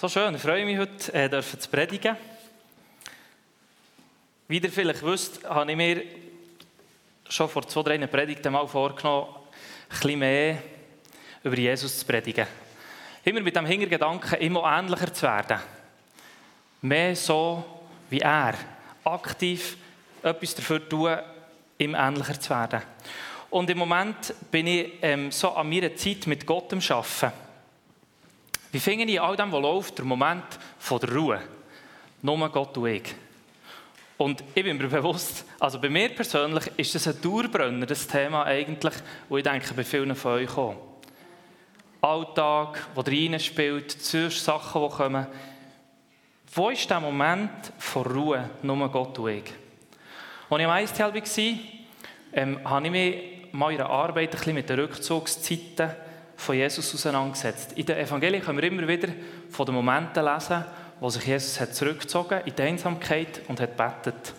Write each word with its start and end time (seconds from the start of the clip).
So 0.00 0.08
schön, 0.08 0.32
ich 0.36 0.40
freue 0.40 0.64
mich 0.64 0.78
heute, 0.78 1.12
äh, 1.12 1.28
dürfen 1.28 1.58
zu 1.58 1.68
predigen. 1.68 2.16
Wie 4.46 4.58
ihr 4.58 4.70
vielleicht 4.70 5.04
wisst, 5.04 5.42
habe 5.42 5.68
ich 5.72 5.76
mir 5.76 6.02
schon 7.28 7.48
vor 7.48 7.66
zwei, 7.66 7.82
drei 7.82 8.06
Predigten 8.06 8.52
mal 8.52 8.68
vorgenommen, 8.68 9.26
ein 9.88 9.98
bisschen 9.98 10.18
mehr 10.20 10.62
über 11.42 11.58
Jesus 11.58 11.98
zu 11.98 12.06
predigen. 12.06 12.46
Immer 13.24 13.40
mit 13.40 13.56
dem 13.56 13.66
Hintergedanken, 13.66 14.38
immer 14.38 14.78
ähnlicher 14.78 15.12
zu 15.12 15.22
werden. 15.22 15.58
Mehr 16.80 17.16
so 17.16 17.64
wie 18.08 18.20
er. 18.20 18.54
Aktiv 19.02 19.78
etwas 20.22 20.54
dafür 20.54 20.88
tun, 20.88 21.16
ihm 21.76 21.96
ähnlicher 21.96 22.38
zu 22.38 22.50
werden. 22.50 22.82
Und 23.50 23.68
im 23.68 23.78
Moment 23.78 24.32
bin 24.52 24.68
ich 24.68 24.92
ähm, 25.02 25.32
so 25.32 25.50
an 25.50 25.68
meiner 25.68 25.96
Zeit 25.96 26.28
mit 26.28 26.46
Gott 26.46 26.72
am 26.72 26.78
Arbeiten. 26.88 27.47
Wie 28.70 28.80
finde 28.80 29.04
ich 29.04 29.20
all 29.20 29.36
dem, 29.36 29.50
was 29.50 29.62
läuft, 29.62 29.98
der 29.98 30.04
Moment 30.04 30.44
von 30.78 31.00
der 31.00 31.14
Ruhe? 31.14 31.40
Nur 32.22 32.48
Gott 32.50 32.76
und 32.76 32.86
ich. 32.86 33.14
Und 34.18 34.42
ich 34.54 34.64
bin 34.64 34.76
mir 34.76 34.88
bewusst, 34.88 35.44
also 35.58 35.80
bei 35.80 35.88
mir 35.88 36.10
persönlich 36.10 36.70
ist 36.76 36.94
das 36.94 37.06
ein 37.08 37.20
Dauerbrenner, 37.22 37.86
das 37.86 38.06
Thema 38.06 38.44
eigentlich, 38.44 38.94
wo 39.28 39.38
ich 39.38 39.44
denke, 39.44 39.72
bei 39.74 39.84
vielen 39.84 40.14
von 40.14 40.32
euch 40.32 40.56
auch. 40.56 40.76
Alltag, 42.00 42.86
der 42.94 43.06
reinspielt, 43.06 43.90
zuerst 43.90 44.44
Sachen, 44.44 44.82
die 44.82 44.96
kommen. 44.96 45.26
Wo 46.52 46.70
ist 46.70 46.88
der 46.90 47.00
Moment 47.00 47.50
von 47.78 48.06
Ruhe, 48.06 48.50
nur 48.62 48.88
Gott 48.90 49.18
und 49.18 49.28
ich? 49.30 49.44
Als 50.50 50.60
ich 50.60 50.66
am 50.66 50.78
ISTL 50.78 51.14
war, 51.14 51.58
ähm, 52.32 52.60
habe 52.64 52.86
ich 52.86 52.92
mich 52.92 53.70
in 53.70 53.76
der 53.76 53.90
Arbeit 53.90 54.30
ein 54.30 54.38
bisschen 54.38 54.54
mit 54.54 54.68
den 54.68 54.80
Rückzugszeiten 54.80 55.90
von 56.38 56.54
Jesus 56.54 56.94
auseinandergesetzt. 56.94 57.72
In 57.72 57.84
den 57.84 57.98
Evangelien 57.98 58.42
können 58.42 58.58
wir 58.58 58.68
immer 58.68 58.86
wieder 58.86 59.08
von 59.50 59.66
den 59.66 59.74
Momenten 59.74 60.24
lesen, 60.24 60.64
wo 61.00 61.10
sich 61.10 61.26
Jesus 61.26 61.58
hat 61.60 61.74
zurückgezogen 61.74 62.42
in 62.44 62.54
die 62.54 62.62
Einsamkeit 62.62 63.42
und 63.48 63.60
hat 63.60 63.76
betet. 63.76 64.34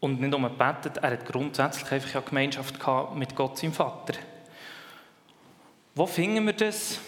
Und 0.00 0.20
nicht 0.20 0.30
nur 0.30 0.50
betet, 0.50 0.98
er 0.98 1.12
hat 1.12 1.24
grundsätzlich 1.24 1.90
einfach 1.90 2.14
eine 2.14 2.24
Gemeinschaft 2.24 2.74
mit 3.14 3.34
Gott, 3.34 3.56
seinem 3.56 3.72
Vater. 3.72 4.14
Wo 5.94 6.06
finden 6.06 6.44
wir 6.44 6.52
das 6.52 7.00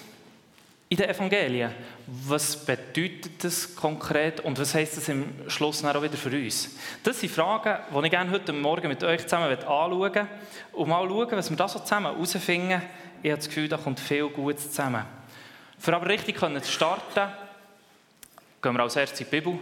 in 0.88 0.96
den 0.96 1.10
Evangelien? 1.10 1.72
Was 2.06 2.56
bedeutet 2.56 3.44
das 3.44 3.74
konkret 3.74 4.40
und 4.40 4.58
was 4.58 4.74
heißt 4.74 4.96
das 4.96 5.08
im 5.08 5.48
Schluss 5.48 5.84
auch 5.84 6.02
wieder 6.02 6.16
für 6.16 6.30
uns? 6.30 6.70
Das 7.02 7.20
sind 7.20 7.30
Fragen, 7.30 7.78
die 7.90 8.04
ich 8.06 8.10
gerne 8.10 8.30
heute 8.30 8.52
Morgen 8.52 8.88
mit 8.88 9.04
euch 9.04 9.22
zusammen 9.22 9.50
anschauen 9.50 10.28
und 10.72 10.88
mal 10.88 11.06
schauen, 11.06 11.32
was 11.32 11.50
wir 11.50 11.56
da 11.56 11.68
so 11.68 11.78
zusammen 11.80 12.14
herausfinden. 12.14 12.82
Ich 13.22 13.30
habe 13.30 13.38
das 13.38 13.48
Gefühl, 13.48 13.68
da 13.68 13.76
kommt 13.76 14.00
viel 14.00 14.28
Gutes 14.28 14.70
zusammen. 14.70 15.04
Für 15.78 15.94
aber 15.94 16.08
richtig 16.08 16.38
zu 16.38 16.62
starten, 16.64 17.28
gehen 18.62 18.72
wir 18.72 18.80
als 18.80 18.96
erstes 18.96 19.20
in 19.20 19.26
die 19.26 19.30
Bibel, 19.30 19.58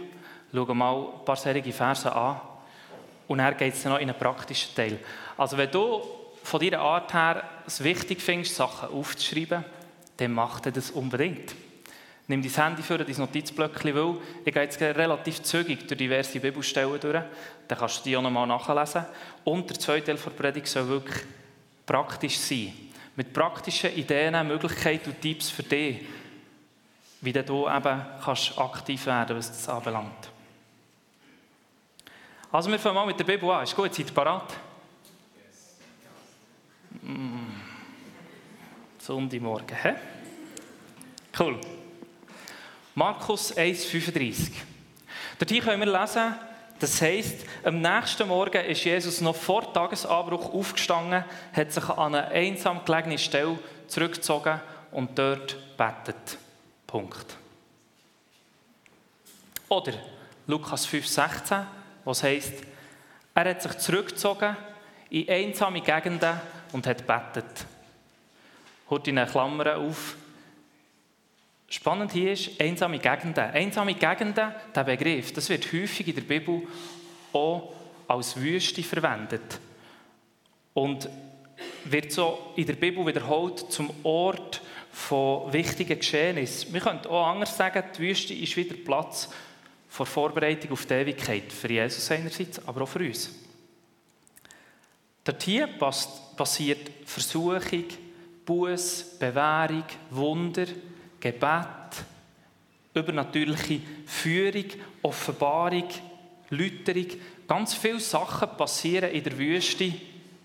schauen 0.53 0.77
mal 0.77 0.95
ein 0.95 1.25
paar 1.25 1.35
solche 1.35 1.73
Verse 1.73 2.11
an 2.11 2.39
und 3.27 3.39
dann 3.39 3.57
geht 3.57 3.73
es 3.73 3.83
noch 3.85 3.99
in 3.99 4.09
einen 4.09 4.17
praktischen 4.17 4.73
Teil. 4.73 4.99
Also 5.37 5.57
wenn 5.57 5.69
du 5.69 6.01
von 6.41 6.61
deiner 6.61 6.79
Art 6.79 7.13
her 7.13 7.43
es 7.65 7.83
wichtig 7.83 8.21
findest, 8.21 8.55
Sachen 8.55 8.89
aufzuschreiben, 8.89 9.65
dann 10.17 10.33
mach 10.33 10.59
das 10.59 10.91
unbedingt. 10.91 11.55
Nimm 12.29 12.41
dein 12.41 12.51
Handy 12.51 12.81
für 12.81 12.97
dein 12.97 13.15
Notizblöckchen, 13.15 13.95
weil 13.95 14.17
ich 14.43 14.53
gehe 14.53 14.63
jetzt 14.63 14.81
relativ 14.81 15.43
zügig 15.43 15.87
durch 15.87 15.97
diverse 15.97 16.39
Bibelstellen 16.39 16.99
durch. 16.99 17.23
Dann 17.67 17.77
kannst 17.77 17.99
du 17.99 18.09
die 18.09 18.17
auch 18.17 18.21
nochmal 18.21 18.45
nachlesen. 18.45 19.05
Und 19.45 19.69
der 19.69 19.79
zweite 19.79 20.07
Teil 20.07 20.17
der 20.17 20.31
Predigt 20.31 20.67
soll 20.67 20.87
wirklich 20.89 21.23
praktisch 21.85 22.37
sein. 22.37 22.73
Mit 23.15 23.31
praktischen 23.31 23.95
Ideen, 23.95 24.47
Möglichkeiten 24.47 25.11
und 25.11 25.21
Tipps 25.21 25.49
für 25.49 25.63
dich, 25.63 26.05
wie 27.21 27.33
du 27.33 27.67
eben 27.67 28.05
kannst 28.23 28.57
aktiv 28.59 29.05
werden 29.05 29.37
was 29.37 29.47
das 29.47 29.69
anbelangt. 29.69 30.29
Also 32.51 32.69
wir 32.69 32.79
fangen 32.79 32.95
mal 32.95 33.05
mit 33.05 33.19
der 33.19 33.23
Bibel 33.23 33.49
an. 33.49 33.63
Ist 33.63 33.75
gut, 33.75 33.93
seid 33.93 34.07
ihr 34.07 34.13
parat? 34.13 34.53
Mm. 37.01 37.37
Sonntagmorgen, 39.07 39.77
hä? 39.83 39.95
Cool. 41.39 41.57
Markus 42.93 43.55
1,35. 43.55 44.51
Dort 45.39 45.63
können 45.63 45.79
wir 45.79 45.99
lesen, 45.99 46.35
das 46.77 47.01
heisst, 47.01 47.45
am 47.63 47.79
nächsten 47.79 48.27
Morgen 48.27 48.65
ist 48.65 48.83
Jesus 48.83 49.21
noch 49.21 49.37
vor 49.37 49.71
Tagesanbruch 49.71 50.53
aufgestanden, 50.53 51.23
hat 51.53 51.71
sich 51.71 51.87
an 51.87 52.15
eine 52.15 52.27
einsam 52.27 52.83
gelegene 52.83 53.17
Stelle 53.17 53.57
zurückgezogen 53.87 54.59
und 54.91 55.17
dort 55.17 55.55
betet. 55.77 56.37
Punkt. 56.85 57.37
Oder 59.69 59.93
Lukas 60.47 60.85
5,16, 60.85 61.63
was 62.03 62.23
heisst, 62.23 62.55
er 63.33 63.49
hat 63.49 63.61
sich 63.61 63.77
zurückgezogen 63.77 64.57
in 65.09 65.29
einsame 65.29 65.79
Gegenden 65.79 66.41
und 66.73 66.85
hat 66.85 67.07
betet. 67.07 67.67
Hört 68.89 69.07
in 69.07 69.25
Klammern 69.25 69.67
auf, 69.67 70.15
Spannend 71.69 72.13
hier 72.13 72.31
ist 72.31 72.61
einsame 72.61 72.97
Gegenden. 72.97 73.43
Einsame 73.43 73.93
Gegenden, 73.93 74.53
der 74.73 74.83
Begriff, 74.85 75.33
das 75.33 75.49
wird 75.49 75.65
häufig 75.73 76.07
in 76.07 76.15
der 76.15 76.21
Bibel 76.21 76.61
auch 77.33 77.73
als 78.07 78.37
Wüste 78.37 78.81
verwendet. 78.83 79.59
Und 80.73 81.09
wird 81.83 82.11
so 82.13 82.53
in 82.55 82.65
der 82.65 82.73
Bibel 82.73 83.05
wiederholt 83.05 83.71
zum 83.71 83.89
Ort 84.03 84.61
von 84.91 85.51
wichtigen 85.51 85.99
Geschehnissen. 85.99 86.73
Wir 86.73 86.79
können 86.79 87.05
auch 87.07 87.27
anders 87.27 87.57
sagen, 87.57 87.83
die 87.97 88.01
Wüste 88.01 88.33
ist 88.33 88.55
wieder 88.55 88.75
Platz 88.75 89.29
vor 89.89 90.05
Vorbereitung 90.05 90.71
auf 90.71 90.85
die 90.85 90.93
Ewigkeit. 90.93 91.51
Für 91.51 91.69
Jesus 91.69 92.09
einerseits, 92.11 92.65
aber 92.65 92.83
auch 92.83 92.87
für 92.87 92.99
uns. 92.99 93.35
Dort 95.25 95.43
hier 95.43 95.67
passiert 95.67 96.91
Versuchung, 97.05 97.83
Buß, 98.47 99.17
Bewährung, 99.19 99.83
Wunder, 100.09 100.65
Gebet, 101.19 102.05
übernatürliche 102.93 103.81
Führung, 104.05 104.65
Offenbarung, 105.03 105.89
Läuterung. 106.49 107.07
Ganz 107.45 107.73
viele 107.73 107.99
Sachen 107.99 108.49
passieren 108.57 109.11
in 109.11 109.23
der 109.23 109.37
Wüste, 109.37 109.93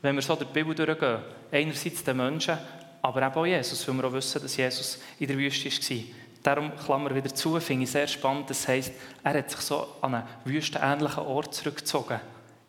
wenn 0.03 0.17
wir 0.17 0.23
so 0.23 0.35
die 0.35 0.45
Bibel 0.45 0.75
durchgehen. 0.75 1.21
Einerseits 1.53 2.03
den 2.03 2.17
Menschen, 2.17 2.59
aber 3.03 3.23
eben 3.23 3.35
auch 3.35 3.47
Jesus, 3.47 3.87
weil 3.87 3.95
wir 3.95 4.05
auch 4.05 4.13
wissen, 4.13 4.43
dass 4.43 4.57
Jesus 4.57 4.99
in 5.21 5.29
der 5.29 5.39
Wüste 5.39 5.71
war. 5.71 6.03
Darum 6.43 6.77
Klammer 6.77 7.15
wieder 7.15 7.33
zu, 7.33 7.61
finde 7.61 7.85
ich 7.85 7.91
sehr 7.93 8.09
spannend. 8.09 8.51
Das 8.51 8.67
heisst, 8.67 8.93
er 9.23 9.35
hat 9.35 9.51
sich 9.51 9.61
so 9.61 9.87
an 10.01 10.17
einen 10.17 10.27
wüstenähnlichen 10.45 11.23
Ort 11.23 11.55
zurückgezogen. 11.55 12.19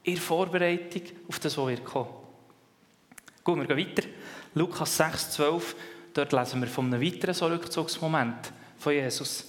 In 0.04 0.18
Vorbereitung 0.18 1.02
auf 1.28 1.40
das, 1.40 1.58
was 1.58 1.68
wird 1.68 1.84
kommen. 1.84 2.10
Gut, 3.44 3.58
wir 3.58 3.66
gehen 3.66 3.78
weiter. 3.78 4.08
Lukas 4.56 4.97
6, 4.97 5.31
12. 5.31 5.75
Dort 6.14 6.31
lesen 6.31 6.62
wir 6.62 6.68
von 6.68 6.86
einem 6.86 7.02
weiteren 7.02 7.34
so 7.34 7.47
Rückzugsmoment 7.47 8.52
von 8.78 8.94
Jesus. 8.94 9.46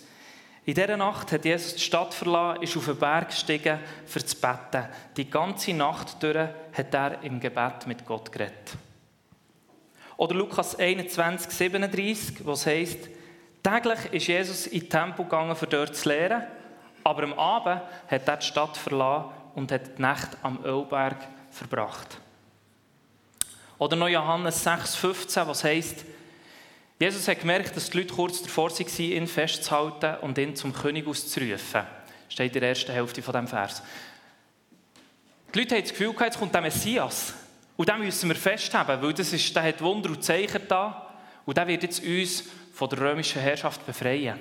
In 0.66 0.74
dieser 0.74 0.96
Nacht 0.96 1.30
hat 1.30 1.44
Jesus 1.44 1.74
die 1.74 1.82
Stadt 1.82 2.14
verlassen, 2.14 2.62
ist 2.62 2.76
auf 2.76 2.86
den 2.86 2.96
Berg 2.96 3.28
gestiegen, 3.28 3.78
für 4.06 4.24
zu 4.24 4.36
beten. 4.36 4.88
Die 5.16 5.28
ganze 5.28 5.74
Nacht 5.74 6.22
durch 6.22 6.48
hat 6.72 6.94
er 6.94 7.22
im 7.22 7.38
Gebet 7.38 7.86
mit 7.86 8.06
Gott 8.06 8.32
geredet. 8.32 8.76
Oder 10.16 10.34
Lukas 10.34 10.78
21, 10.78 11.50
37, 11.50 12.46
wo 12.46 12.52
es 12.52 12.64
heisst, 12.64 13.10
täglich 13.62 14.12
ist 14.12 14.26
Jesus 14.26 14.66
in 14.68 14.80
den 14.80 14.90
Tempel 14.90 15.24
gegangen, 15.24 15.50
um 15.50 15.68
dort 15.68 15.96
zu 15.96 16.08
lehren, 16.08 16.44
aber 17.02 17.24
am 17.24 17.34
Abend 17.34 17.82
hat 18.08 18.26
er 18.28 18.36
die 18.38 18.46
Stadt 18.46 18.76
verlassen 18.78 19.30
und 19.54 19.70
hat 19.70 19.98
die 19.98 20.02
Nacht 20.02 20.38
am 20.42 20.64
Ölberg 20.64 21.18
verbracht. 21.50 22.18
Oder 23.78 23.96
noch 23.96 24.08
Johannes 24.08 24.62
6, 24.62 24.94
15, 24.96 25.46
was 25.46 25.64
heisst, 25.64 26.04
Jesus 26.98 27.26
hat 27.26 27.40
gemerkt, 27.40 27.76
dass 27.76 27.90
die 27.90 27.98
Leute 27.98 28.14
kurz 28.14 28.40
davor 28.40 28.70
waren, 28.70 28.98
ihn 28.98 29.26
festzuhalten 29.26 30.16
und 30.22 30.38
ihn 30.38 30.54
zum 30.54 30.72
König 30.72 31.06
auszurufen. 31.06 31.82
Steht 32.28 32.54
in 32.54 32.60
der 32.60 32.68
ersten 32.70 32.92
Hälfte 32.92 33.20
von 33.20 33.32
diesem 33.32 33.48
Vers. 33.48 33.82
Die 35.52 35.58
Leute 35.58 35.74
haben 35.74 35.82
das 35.82 35.90
Gefühl, 35.90 36.14
jetzt 36.20 36.38
kommt 36.38 36.54
der 36.54 36.62
Messias. 36.62 37.34
Und 37.76 37.88
den 37.88 37.98
müssen 37.98 38.28
wir 38.28 38.36
festhalten, 38.36 39.02
weil 39.02 39.12
das 39.12 39.32
ist, 39.32 39.54
der 39.54 39.64
hat 39.64 39.80
Wunder 39.82 40.10
und 40.10 40.22
Zeichen 40.22 40.62
da. 40.68 41.14
Und 41.44 41.56
der 41.56 41.66
wird 41.66 41.82
jetzt 41.82 42.04
uns 42.04 42.44
von 42.72 42.88
der 42.88 43.00
römischen 43.00 43.42
Herrschaft 43.42 43.84
befreien. 43.84 44.38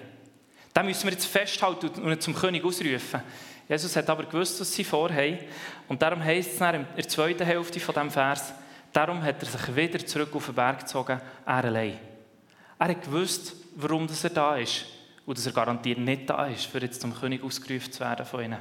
Den 0.76 0.86
müssen 0.86 1.04
wir 1.04 1.12
jetzt 1.12 1.26
festhalten 1.26 1.90
und 1.90 2.12
ihn 2.12 2.22
zum 2.22 2.36
König 2.36 2.64
ausrufen. 2.64 3.22
Jesus 3.68 3.96
hat 3.96 4.10
aber 4.10 4.24
gewusst, 4.24 4.60
was 4.62 4.72
sie 4.72 4.84
vorhaben. 4.84 5.40
Und 5.88 6.02
darum 6.02 6.24
heisst 6.24 6.54
es 6.54 6.62
in 6.62 6.86
der 6.96 7.08
zweiten 7.08 7.46
Hälfte 7.46 7.80
von 7.80 7.94
diesem 7.94 8.12
Vers, 8.12 8.54
darum 8.94 9.22
hat 9.22 9.42
er 9.42 9.50
sich 9.50 9.76
wieder 9.76 10.06
zurück 10.06 10.36
auf 10.36 10.46
den 10.46 10.56
Berg 10.56 10.80
gezogen, 10.80 11.20
er 11.46 11.64
allein. 11.66 12.00
Er 12.80 12.88
hat 12.88 13.04
gewusst, 13.04 13.56
warum 13.76 14.08
er 14.08 14.30
da 14.30 14.58
ist. 14.58 14.86
Und 15.26 15.38
dass 15.38 15.46
er 15.46 15.54
garantiert 15.54 16.00
nicht 16.00 16.30
da 16.30 16.46
ist, 16.48 16.66
für 16.66 16.80
jetzt 16.80 17.02
zum 17.02 17.16
König 17.16 17.44
ausgerufen 17.44 17.92
zu 17.92 18.02
werden 18.02 18.26
von 18.26 18.44
ihnen. 18.44 18.60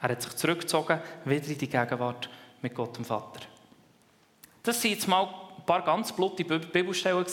Er 0.00 0.08
hat 0.10 0.22
sich 0.22 0.36
zurückgezogen, 0.36 1.00
wieder 1.24 1.46
in 1.46 1.58
die 1.58 1.68
Gegenwart 1.68 2.28
mit 2.60 2.74
Gott 2.74 2.96
dem 2.96 3.04
Vater. 3.04 3.40
Das 4.62 4.82
waren 4.84 4.90
jetzt 4.90 5.08
mal 5.08 5.24
ein 5.24 5.64
paar 5.64 5.82
ganz 5.82 6.12
blutige 6.12 6.58
Bibelstellen 6.58 7.24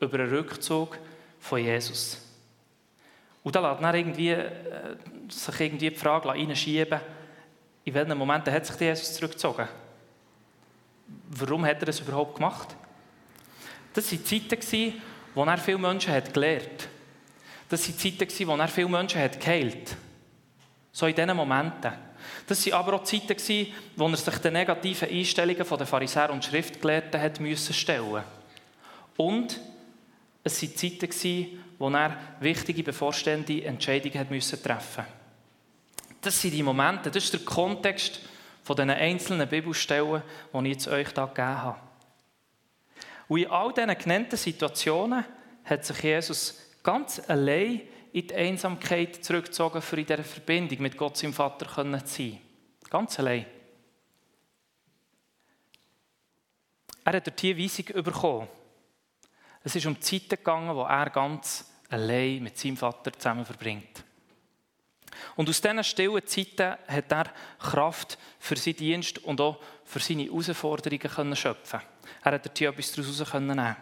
über 0.00 0.18
einen 0.18 0.28
Rückzug 0.28 0.98
von 1.38 1.60
Jesus. 1.60 2.20
Und 3.44 3.54
da 3.54 3.60
lässt 3.60 3.82
dann 3.82 3.94
irgendwie, 3.94 4.30
äh, 4.30 4.96
sich 5.28 5.60
irgendwie 5.60 5.90
die 5.90 5.96
Frage 5.96 6.28
reinschieben, 6.28 7.00
in 7.84 7.94
welchen 7.94 8.18
Momenten 8.18 8.52
hat 8.52 8.66
sich 8.66 8.80
Jesus 8.80 9.14
zurückgezogen? 9.14 9.68
Warum 11.28 11.64
hat 11.64 11.80
er 11.80 11.86
das 11.86 12.00
überhaupt 12.00 12.36
gemacht? 12.36 12.74
Das 13.92 14.10
waren 14.12 14.24
Zeiten, 14.24 15.02
wo 15.34 15.44
er 15.44 15.58
viele 15.58 15.78
Menschen 15.78 16.12
hat 16.12 16.32
gelehrt 16.32 16.82
hat. 16.82 16.88
Das 17.68 17.88
waren 17.88 17.98
Zeiten, 17.98 18.46
wo 18.46 18.56
er 18.56 18.68
viele 18.68 18.88
Menschen 18.88 19.20
hat 19.20 19.40
geheilt 19.40 19.96
So 20.92 21.06
in 21.06 21.14
diesen 21.14 21.36
Momenten. 21.36 21.92
Das 22.46 22.66
waren 22.66 22.74
aber 22.74 22.94
auch 22.94 23.04
Zeiten, 23.04 23.72
wo 23.96 24.08
er 24.08 24.16
sich 24.16 24.38
den 24.38 24.52
negativen 24.52 25.08
Einstellungen 25.08 25.66
der 25.66 25.86
Pharisäer 25.86 26.30
und 26.30 26.44
Schriftgelehrten 26.44 27.20
hat 27.20 27.40
müssen 27.40 27.74
stellen 27.74 28.22
Und 29.16 29.60
es 30.42 30.62
waren 30.62 30.76
Zeiten, 30.76 31.58
wo 31.78 31.90
er 31.90 32.16
wichtige 32.40 32.82
bevorstehende 32.82 33.64
Entscheidungen 33.64 34.18
hat 34.18 34.30
müssen 34.30 34.62
treffen 34.62 35.04
Das 36.20 36.40
sind 36.40 36.52
die 36.52 36.62
Momente, 36.62 37.10
das 37.10 37.24
ist 37.24 37.32
der 37.32 37.40
Kontext 37.40 38.20
von 38.66 38.74
den 38.74 38.90
einzelnen 38.90 39.48
Bibelstellen, 39.48 40.24
die 40.52 40.58
ich 40.58 40.72
jetzt 40.72 40.88
euch 40.88 41.12
hier 41.14 41.26
gegeben 41.28 41.62
habe. 41.62 41.78
Und 43.28 43.38
in 43.38 43.48
all 43.48 43.72
diesen 43.72 43.96
genannten 43.96 44.36
Situationen 44.36 45.24
hat 45.64 45.84
sich 45.84 46.02
Jesus 46.02 46.60
ganz 46.82 47.22
allein 47.30 47.82
in 48.12 48.26
die 48.26 48.34
Einsamkeit 48.34 49.24
zurückgezogen, 49.24 49.80
für 49.80 50.00
in 50.00 50.06
dieser 50.06 50.24
Verbindung 50.24 50.82
mit 50.82 50.96
Gott, 50.96 51.16
seinem 51.16 51.32
Vater, 51.32 51.66
zu 51.68 52.06
sein. 52.06 52.40
Ganz 52.90 53.16
allein. 53.20 53.46
Er 57.04 57.12
hat 57.12 57.24
dort 57.24 57.40
die 57.40 57.56
Weisung 57.56 58.02
bekommen. 58.02 58.48
Es 59.62 59.76
ist 59.76 59.86
um 59.86 60.00
Zeiten 60.00 60.30
gegangen, 60.30 60.74
wo 60.74 60.82
er 60.82 61.10
ganz 61.10 61.70
allein 61.88 62.42
mit 62.42 62.58
seinem 62.58 62.76
Vater 62.76 63.12
zusammen 63.12 63.44
verbringt. 63.44 64.02
Und 65.34 65.48
aus 65.48 65.60
diesen 65.60 65.84
stillen 65.84 66.26
Zeiten 66.26 66.76
hat 66.86 67.12
er 67.12 67.24
Kraft 67.58 68.18
für 68.38 68.56
seinen 68.56 68.76
Dienst 68.76 69.18
und 69.18 69.40
auch 69.40 69.58
für 69.84 70.00
seine 70.00 70.24
Herausforderungen 70.24 71.36
schöpfen 71.36 71.80
Er 72.22 72.32
hat 72.32 72.46
dort 72.46 72.60
etwas 72.60 72.92
daraus 72.92 73.34
nehmen 73.34 73.76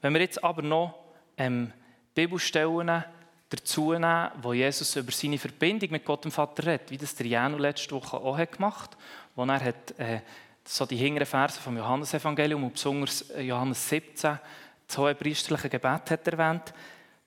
Wenn 0.00 0.12
wir 0.14 0.20
jetzt 0.20 0.42
aber 0.42 0.62
noch 0.62 0.94
ähm, 1.36 1.72
Bibelstellen 2.14 3.04
dazu 3.48 3.92
nehmen, 3.92 4.30
wo 4.42 4.52
Jesus 4.52 4.96
über 4.96 5.12
seine 5.12 5.38
Verbindung 5.38 5.90
mit 5.90 6.04
Gott 6.04 6.24
dem 6.24 6.32
Vater 6.32 6.66
redet, 6.66 6.90
wie 6.90 6.96
das 6.96 7.14
der 7.14 7.26
Janu 7.26 7.58
letzte 7.58 7.94
Woche 7.94 8.16
auch 8.16 8.36
hat 8.36 8.52
gemacht 8.52 8.92
hat, 8.92 8.98
wo 9.34 9.44
er 9.44 9.60
hat, 9.60 9.98
äh, 9.98 10.20
so 10.64 10.84
die 10.84 10.96
hinteren 10.96 11.26
Verse 11.26 11.60
vom 11.60 11.76
Johannesevangelium 11.76 12.64
und 12.64 12.72
besonders 12.72 13.30
äh, 13.30 13.42
Johannes 13.42 13.88
17, 13.88 14.38
das 14.88 14.98
hohe 14.98 15.14
priesterliche 15.14 15.68
Gebet 15.68 16.10
hat 16.10 16.26
erwähnt. 16.26 16.72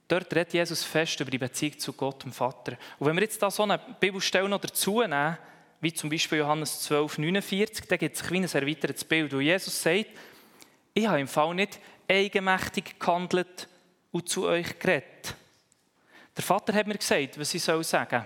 Dort 0.09 0.33
redet 0.33 0.53
Jesus 0.53 0.83
fest 0.83 1.19
über 1.19 1.29
die 1.29 1.37
Beziehung 1.37 1.77
zu 1.77 1.93
Gott 1.93 2.23
dem 2.23 2.33
Vater. 2.33 2.77
Und 2.97 3.07
wenn 3.07 3.15
wir 3.15 3.21
jetzt 3.21 3.41
da 3.41 3.51
so 3.51 3.61
eine 3.61 3.77
Bibelstelle 3.77 4.49
noch 4.49 4.59
dazu 4.59 5.01
nehmen, 5.01 5.37
wie 5.81 5.93
zum 5.93 6.09
Beispiel 6.09 6.39
Johannes 6.39 6.81
12, 6.81 7.19
49, 7.19 7.87
dann 7.87 7.99
gibt 7.99 8.15
es 8.15 8.23
ein 8.23 8.43
erweitertes 8.43 9.05
Bild, 9.05 9.31
wo 9.31 9.39
Jesus 9.39 9.81
sagt, 9.81 10.07
ich 10.95 11.07
habe 11.07 11.21
im 11.21 11.27
Fall 11.27 11.53
nicht 11.53 11.79
eigenmächtig 12.07 12.99
gehandelt 12.99 13.67
und 14.11 14.27
zu 14.27 14.47
euch 14.47 14.79
geredet. 14.79 15.35
Der 16.35 16.43
Vater 16.43 16.73
hat 16.73 16.87
mir 16.87 16.97
gesagt, 16.97 17.39
was 17.39 17.53
ich 17.53 17.63
sagen 17.63 17.83
soll. 17.83 18.23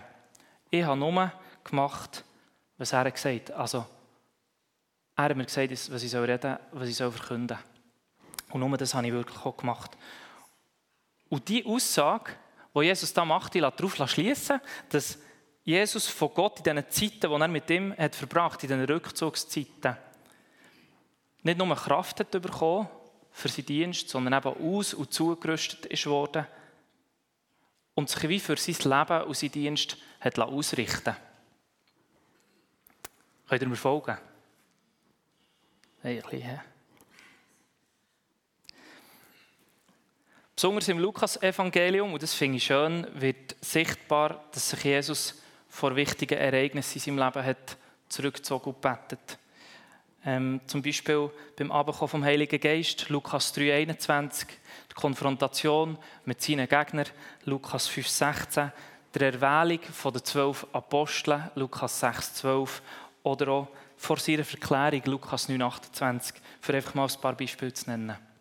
Ich 0.69 0.83
habe 0.83 0.97
nur 0.97 1.33
gemacht, 1.65 2.24
was 2.77 2.94
er 2.94 3.12
gesagt 3.12 3.50
hat. 3.50 3.57
Also, 3.57 3.85
er 5.18 5.25
hat 5.25 5.35
mir 5.35 5.45
gesagt, 5.45 5.69
was 5.69 6.01
ich 6.01 6.15
reden 6.15 6.57
soll, 6.71 6.80
was 6.80 6.89
ich 6.89 6.95
verkünden 6.95 7.57
soll. 7.57 8.53
Und 8.53 8.62
nur 8.62 8.77
das 8.77 8.94
habe 8.94 9.06
ich 9.06 9.12
wirklich 9.12 9.45
auch 9.45 9.57
gemacht. 9.57 9.91
Und 11.33 11.50
diese 11.50 11.68
Aussage, 11.68 12.33
die 12.75 12.81
Jesus 12.81 13.12
da 13.12 13.25
macht, 13.25 13.56
die 13.56 13.59
lässt 13.59 13.80
darauf 13.80 14.07
schließen, 14.07 14.62
dass 14.89 15.18
Jesus 15.63 16.07
von 16.07 16.31
Gott 16.31 16.59
in 16.59 16.63
diesen 16.63 16.91
Zeiten, 16.91 17.35
die 17.35 17.41
er 17.41 17.47
mit 17.47 17.69
ihm 17.71 17.91
hat 17.97 18.13
verbracht 18.13 18.62
in 18.62 18.69
diesen 18.69 18.85
Rückzugszeiten, 18.85 19.97
nicht 21.41 21.57
nur 21.57 21.75
Kraft 21.75 22.19
hat 22.19 22.30
bekommen 22.30 22.88
für 23.31 23.50
seinen 23.50 23.65
Dienst, 23.65 24.09
sondern 24.09 24.33
eben 24.35 24.75
aus- 24.75 24.94
und 24.94 25.12
zugerüstet 25.12 25.88
ist 25.88 26.06
worden 26.06 26.45
und 27.95 28.12
sich 28.12 28.30
wie 28.30 28.39
für 28.39 28.56
sein 28.56 28.75
Leben 28.83 29.24
und 29.24 29.35
seinen 29.35 29.51
Dienst 29.53 29.97
hat 30.19 30.38
ausrichten 30.38 31.15
Könnt 33.47 33.62
ihr 33.63 33.68
mir 33.68 33.75
folgen? 33.75 34.19
Ein 36.03 36.21
bisschen, 36.21 36.62
Besonders 40.55 40.88
im 40.88 41.00
Lukas-Evangelium, 41.00 42.13
und 42.13 42.21
das 42.21 42.35
finde 42.35 42.57
ich 42.57 42.65
schön, 42.65 43.07
wird 43.13 43.55
sichtbar, 43.59 44.44
dass 44.51 44.69
sich 44.69 44.83
Jesus 44.83 45.41
vor 45.67 45.95
wichtigen 45.95 46.38
Ereignissen 46.38 47.00
in 47.00 47.17
seinem 47.17 47.17
Leben 47.17 47.44
hat 47.44 47.77
zurückgezogen 48.07 48.69
und 48.69 48.81
betet. 48.81 49.39
Ähm, 50.23 50.61
zum 50.67 50.83
Beispiel 50.83 51.31
beim 51.57 51.71
Abkommen 51.71 52.07
vom 52.07 52.23
Heiligen 52.23 52.59
Geist, 52.59 53.09
Lukas 53.09 53.53
3,21, 53.55 54.45
die 54.91 54.94
Konfrontation 54.94 55.97
mit 56.25 56.41
seinen 56.41 56.69
Gegnern, 56.69 57.07
Lukas 57.45 57.89
5,16, 57.89 58.71
der 59.15 59.33
Erwählung 59.33 59.79
der 60.13 60.23
zwölf 60.23 60.67
Apostel, 60.71 61.51
Lukas 61.56 62.03
6,12 62.03 62.69
oder 63.23 63.47
auch 63.49 63.67
vor 63.97 64.17
seiner 64.17 64.45
Verklärung, 64.45 65.01
Lukas 65.06 65.49
9,28, 65.49 66.35
für 66.61 66.75
einfach 66.75 66.94
mal 66.94 67.07
ein 67.07 67.21
paar 67.21 67.33
Beispiele 67.35 67.73
zu 67.73 67.89
nennen. 67.89 68.32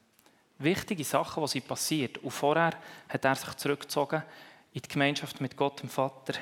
Wichtige 0.63 1.05
Sachen, 1.05 1.45
die 1.47 1.61
passiert. 1.61 2.19
Und 2.19 2.31
vorher 2.31 2.73
hat 3.09 3.25
er 3.25 3.35
sich 3.35 3.55
zurückgezogen 3.55 4.23
in 4.73 4.83
die 4.83 4.89
Gemeinschaft 4.89 5.41
mit 5.41 5.57
Gott, 5.57 5.83
dem 5.83 5.89
Vater, 5.89 6.35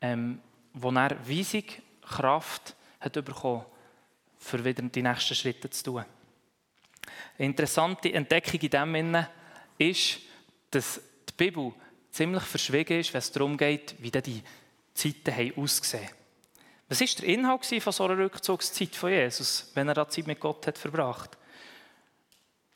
ähm, 0.00 0.40
wo 0.72 0.90
er 0.90 1.16
Weisung, 1.28 1.64
Kraft 2.02 2.74
hat 3.00 3.12
bekommen 3.12 3.64
für 4.38 4.64
wieder 4.64 4.82
die 4.82 5.02
nächsten 5.02 5.34
Schritte 5.34 5.70
zu 5.70 5.84
tun. 5.84 6.04
Eine 7.38 7.46
interessante 7.46 8.12
Entdeckung 8.12 8.60
in 8.60 8.70
dem 8.70 8.94
Sinne 8.94 9.30
ist, 9.78 10.18
dass 10.70 11.00
die 11.28 11.32
Bibel 11.36 11.72
ziemlich 12.10 12.42
verschwiegen 12.42 13.00
ist, 13.00 13.12
wenn 13.12 13.18
es 13.18 13.32
darum 13.32 13.56
geht, 13.56 13.94
wie 13.98 14.10
die 14.10 14.42
Zeiten 14.92 15.34
haben 15.34 15.52
ausgesehen 15.56 16.06
haben. 16.06 16.14
Was 16.88 17.00
war 17.00 17.08
der 17.20 17.28
Inhalt 17.28 17.82
von 17.82 17.92
so 17.92 18.04
einer 18.04 18.18
Rückzugszeit 18.18 18.94
von 18.94 19.10
Jesus, 19.10 19.70
wenn 19.74 19.88
er 19.88 20.08
Zeit 20.08 20.26
mit 20.26 20.38
Gott 20.38 20.66
hat 20.66 20.78
verbracht 20.78 21.32
hat? 21.32 21.38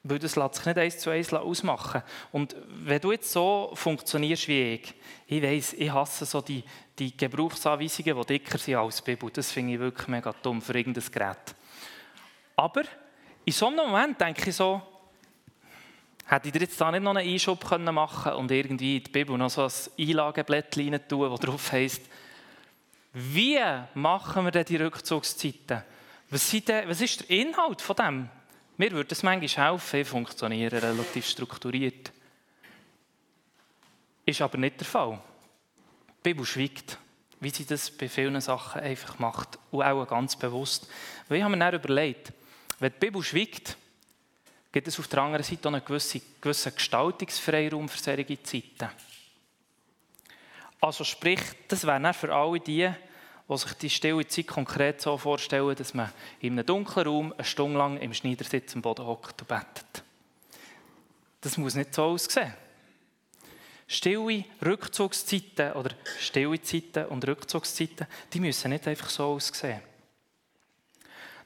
Weil 0.04 0.18
das 0.18 0.36
lässt 0.36 0.54
sich 0.54 0.66
nicht 0.66 0.78
eins 0.78 0.98
zu 0.98 1.10
eins 1.10 1.32
ausmachen. 1.32 2.02
Und 2.32 2.56
wenn 2.68 3.00
du 3.00 3.12
jetzt 3.12 3.32
so 3.32 3.70
funktionierst 3.74 4.48
wie 4.48 4.74
ich, 4.74 4.94
ich 5.26 5.42
weiss, 5.42 5.72
ich 5.72 5.92
hasse 5.92 6.24
so 6.24 6.40
die, 6.40 6.62
die 6.98 7.16
Gebrauchsanweisungen, 7.16 8.16
die 8.20 8.38
dicker 8.38 8.58
sind 8.58 8.76
als 8.76 9.02
die 9.02 9.10
Bibel. 9.10 9.30
Das 9.30 9.50
finde 9.50 9.74
ich 9.74 9.80
wirklich 9.80 10.08
mega 10.08 10.32
dumm 10.42 10.62
für 10.62 10.76
irgendein 10.76 11.04
Gerät. 11.10 11.54
Aber 12.56 12.82
in 13.44 13.52
so 13.52 13.66
einem 13.66 13.76
Moment 13.76 14.20
denke 14.20 14.50
ich 14.50 14.56
so, 14.56 14.80
hätte 16.26 16.48
ich 16.48 16.52
dir 16.52 16.60
jetzt 16.60 16.80
da 16.80 16.90
nicht 16.90 17.02
noch 17.02 17.14
einen 17.14 17.28
Einschub 17.28 17.64
machen 17.92 18.22
können 18.22 18.36
und 18.36 18.50
irgendwie 18.50 18.96
in 18.98 19.04
die 19.04 19.10
Bibel 19.10 19.36
noch 19.36 19.50
so 19.50 19.64
ein 19.64 19.72
Einlageblättchen 19.98 21.08
tun, 21.08 21.30
das 21.30 21.40
drauf 21.40 21.72
heisst, 21.72 22.02
wie 23.12 23.58
machen 23.94 24.44
wir 24.44 24.50
denn 24.50 24.64
die 24.64 24.76
Rückzugszeiten? 24.76 25.82
Was, 26.30 26.50
denn, 26.50 26.88
was 26.88 27.00
ist 27.00 27.20
der 27.20 27.30
Inhalt 27.30 27.80
von 27.80 27.96
dem? 27.96 28.30
Mir 28.78 28.92
würde 28.92 29.12
es 29.12 29.24
manchmal 29.24 29.72
helfen, 29.72 30.00
ich 30.00 30.06
funktioniere 30.06 30.80
relativ 30.80 31.26
strukturiert. 31.26 32.12
Ist 34.24 34.40
aber 34.40 34.56
nicht 34.56 34.78
der 34.78 34.86
Fall. 34.86 35.20
Die 36.08 36.22
Bibel 36.22 36.46
schweigt, 36.46 36.96
wie 37.40 37.50
sie 37.50 37.66
das 37.66 37.90
bei 37.90 38.08
vielen 38.08 38.40
Sachen 38.40 38.80
einfach 38.80 39.18
macht 39.18 39.58
und 39.72 39.82
auch 39.82 40.06
ganz 40.06 40.36
bewusst. 40.36 40.88
Weil 41.26 41.38
ich 41.38 41.44
habe 41.44 41.56
mir 41.56 41.72
überlegt, 41.72 42.32
wenn 42.78 42.92
die 42.92 42.98
Bibel 43.00 43.20
schweigt, 43.20 43.76
gibt 44.70 44.86
es 44.86 45.00
auf 45.00 45.08
der 45.08 45.22
anderen 45.22 45.42
Seite 45.42 45.68
auch 45.68 45.72
einen 45.72 45.84
gewissen, 45.84 46.22
gewissen 46.40 46.72
Gestaltungsfreiraum 46.72 47.88
für 47.88 47.98
solche 47.98 48.40
Zeiten. 48.44 48.90
Also 50.80 51.02
sprich, 51.02 51.40
das 51.66 51.84
wäre 51.84 52.14
für 52.14 52.32
alle 52.32 52.60
die, 52.60 52.88
die 53.48 53.56
sich 53.56 53.72
die 53.74 53.90
stille 53.90 54.26
Zeit 54.26 54.46
konkret 54.46 55.00
so 55.00 55.16
vorstellen, 55.16 55.74
dass 55.74 55.94
man 55.94 56.12
in 56.40 56.52
einem 56.52 56.66
dunklen 56.66 57.06
Raum 57.06 57.32
eine 57.32 57.44
Stunde 57.44 57.78
lang 57.78 57.96
im 57.98 58.12
Schneidersitz 58.12 58.74
am 58.74 58.82
Boden 58.82 59.06
hockt 59.06 59.40
und 59.40 59.48
betet. 59.48 60.04
Das 61.40 61.56
muss 61.56 61.74
nicht 61.74 61.94
so 61.94 62.04
aussehen. 62.04 62.52
Stille 63.86 64.44
Rückzugszeiten 64.62 65.72
oder 65.72 65.94
stille 66.18 66.60
Zeiten 66.60 67.06
und 67.06 67.26
Rückzugszeiten, 67.26 68.06
die 68.32 68.40
müssen 68.40 68.70
nicht 68.70 68.86
einfach 68.86 69.08
so 69.08 69.24
aussehen. 69.24 69.80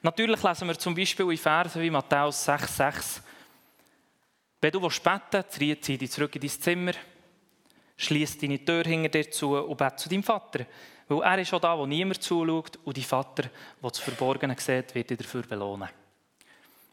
Natürlich 0.02 0.42
lesen 0.42 0.66
wir 0.66 0.78
zum 0.78 0.96
Beispiel 0.96 1.30
in 1.30 1.38
Versen 1.38 1.80
wie 1.80 1.90
Matthäus 1.90 2.48
6,6 2.48 3.20
Wenn 4.60 4.72
du 4.72 4.80
beten 4.80 5.60
willst, 5.60 5.84
zieh 5.84 5.96
dich 5.96 6.10
zurück 6.10 6.34
in 6.34 6.40
dein 6.40 6.50
Zimmer, 6.50 6.92
schließ 7.96 8.38
deine 8.38 8.64
Tür 8.64 8.82
hinter 8.82 9.08
dir 9.10 9.30
zu 9.30 9.56
und 9.56 9.76
bete 9.76 9.96
zu 9.96 10.08
deinem 10.08 10.24
Vater. 10.24 10.66
Weil 11.18 11.22
er 11.22 11.38
ist 11.38 11.48
schon 11.48 11.60
da, 11.60 11.76
wo 11.76 11.86
niemand 11.86 12.22
zuschaut 12.22 12.78
und 12.84 12.96
dein 12.96 13.04
Vater, 13.04 13.42
der 13.42 13.90
das 13.90 13.98
Verborgene 13.98 14.56
sieht, 14.58 14.94
wird 14.94 15.10
dich 15.10 15.18
dafür 15.18 15.42
belohnen. 15.42 15.88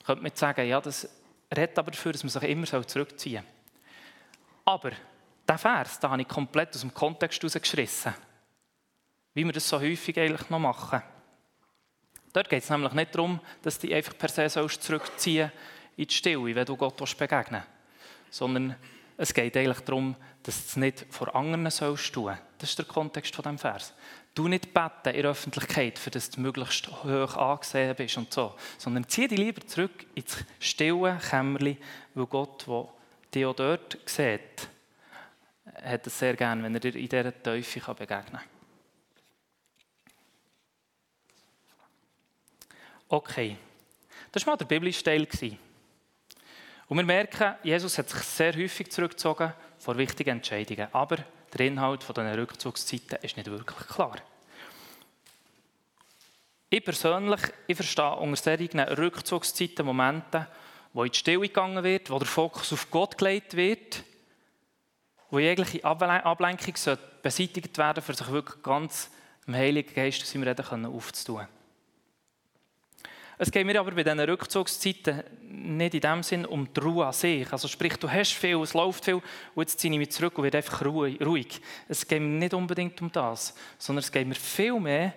Könnte 0.05 0.23
man 0.23 0.31
sagen, 0.35 0.67
ja, 0.67 0.81
das 0.81 1.07
redet 1.55 1.77
aber 1.77 1.91
dafür, 1.91 2.11
dass 2.11 2.23
man 2.23 2.29
sich 2.29 2.43
immer 2.43 2.65
zurückziehen 2.65 3.43
soll. 3.43 4.73
Aber 4.73 4.91
diesen 4.91 5.57
Vers, 5.57 5.99
den 5.99 6.09
habe 6.09 6.21
ich 6.21 6.27
komplett 6.27 6.75
aus 6.75 6.81
dem 6.81 6.93
Kontext 6.93 7.41
herausgeschissen. 7.41 8.13
Wie 9.33 9.43
wir 9.43 9.53
das 9.53 9.67
so 9.67 9.79
häufig 9.79 10.19
eigentlich 10.19 10.49
noch 10.49 10.59
machen. 10.59 11.01
Dort 12.33 12.49
geht 12.49 12.63
es 12.63 12.69
nämlich 12.69 12.93
nicht 12.93 13.15
darum, 13.15 13.39
dass 13.61 13.79
du 13.79 13.91
einfach 13.93 14.17
per 14.17 14.29
se 14.29 14.67
zurückziehen 14.67 15.51
in 15.97 16.07
die 16.07 16.13
Stille, 16.13 16.55
wenn 16.55 16.65
du 16.65 16.77
Gott 16.77 16.97
begegnen 17.17 17.63
willst. 17.63 18.37
Sondern 18.37 18.75
es 19.21 19.33
geht 19.33 19.57
eigentlich 19.57 19.81
darum, 19.81 20.15
dass 20.43 20.55
du 20.55 20.67
es 20.69 20.75
nicht 20.77 21.05
vor 21.09 21.35
anderen 21.35 21.69
sollst 21.69 22.13
tun. 22.13 22.37
Das 22.57 22.69
ist 22.69 22.79
der 22.79 22.85
Kontext 22.85 23.35
von 23.35 23.43
diesem 23.43 23.57
Vers. 23.57 23.93
Du 24.33 24.47
nicht 24.47 24.73
beten 24.73 25.13
in 25.13 25.21
der 25.23 25.31
Öffentlichkeit, 25.31 25.99
für 25.99 26.09
das 26.09 26.29
du 26.29 26.39
möglichst 26.39 26.87
hoch 27.03 27.35
angesehen 27.35 27.93
bist 27.97 28.17
und 28.17 28.31
so. 28.31 28.55
Sondern 28.77 29.09
zieh 29.09 29.27
dich 29.27 29.37
lieber 29.37 29.67
zurück 29.67 30.05
ins 30.15 30.37
stille 30.61 31.19
Kämmerchen, 31.29 31.77
weil 32.13 32.25
Gott, 32.27 32.65
der 32.65 32.87
dich 33.35 33.45
auch 33.45 33.55
dort 33.55 33.97
sieht, 34.05 34.69
hat 35.83 36.07
es 36.07 36.17
sehr 36.17 36.37
gerne, 36.37 36.63
wenn 36.63 36.75
er 36.75 36.79
dir 36.79 36.95
in 36.95 37.09
dieser 37.09 37.43
Teufel 37.43 37.93
begegnen 37.95 38.31
kann. 38.31 38.41
Okay, 43.09 43.57
das 44.31 44.45
war 44.47 44.53
mal 44.53 44.57
der 44.57 44.65
biblische 44.65 45.03
Teil. 45.03 45.27
Und 46.89 46.97
wir 46.97 47.03
merken, 47.03 47.53
Jesus 47.61 47.99
hat 47.99 48.09
sich 48.09 48.21
sehr 48.21 48.55
häufig 48.55 48.91
zurückgezogen 48.91 49.53
vor 49.77 49.95
wichtigen 49.95 50.31
Entscheidungen. 50.31 50.87
Aber 50.91 51.17
der 51.53 51.67
Inhalt 51.67 52.01
dieser 52.01 52.37
Rückzugszeiten 52.37 53.19
ist 53.21 53.37
nicht 53.37 53.49
wirklich 53.49 53.87
klar. 53.87 54.17
Ich 56.71 56.83
persönlich 56.83 57.41
ich 57.67 57.75
verstehe 57.75 58.15
unter 58.15 58.35
solchen 58.35 58.79
Rückzugszeiten 58.79 59.85
Momente, 59.85 60.47
wo 60.91 61.03
in 61.03 61.11
die 61.11 61.17
Stille 61.17 61.39
gegangen 61.41 61.83
wird, 61.83 62.09
wo 62.09 62.17
der 62.17 62.27
Fokus 62.27 62.73
auf 62.73 62.89
Gott 62.89 63.19
gelegt 63.19 63.55
wird, 63.55 64.03
wo 65.29 65.37
jegliche 65.37 65.85
Ablenkung 65.85 66.97
beseitigt 67.21 67.77
werden 67.77 68.01
sollte, 68.01 68.01
für 68.01 68.13
sich 68.15 68.31
wirklich 68.31 68.63
ganz 68.63 69.11
im 69.45 69.53
Heiligen 69.53 69.93
Geist 69.93 70.23
aus 70.23 70.31
seinem 70.31 70.43
Reden 70.43 70.85
aufzutun. 70.87 71.47
Es 73.37 73.51
geht 73.51 73.65
mir 73.65 73.79
aber 73.79 73.91
bei 73.91 74.03
diesen 74.03 74.19
Rückzugszeiten 74.19 75.23
nicht 75.77 75.93
in 75.93 76.01
dem 76.01 76.23
Sinn 76.23 76.45
um 76.45 76.71
die 76.73 76.79
Ruhe 76.79 77.05
an 77.05 77.13
sich. 77.13 77.51
Also 77.51 77.67
sprich, 77.67 77.95
du 77.97 78.09
hast 78.09 78.33
viel, 78.33 78.57
es 78.61 78.73
läuft 78.73 79.05
viel 79.05 79.15
und 79.15 79.23
jetzt 79.57 79.79
ziehe 79.79 79.93
ich 79.93 79.99
mich 79.99 80.11
zurück 80.11 80.37
und 80.37 80.43
werde 80.43 80.57
einfach 80.57 80.83
ruhig. 80.83 81.61
Es 81.87 82.07
geht 82.07 82.21
mir 82.21 82.27
nicht 82.27 82.53
unbedingt 82.53 83.01
um 83.01 83.11
das, 83.11 83.53
sondern 83.77 84.03
es 84.03 84.11
geht 84.11 84.27
mir 84.27 84.35
viel 84.35 84.79
mehr 84.79 85.13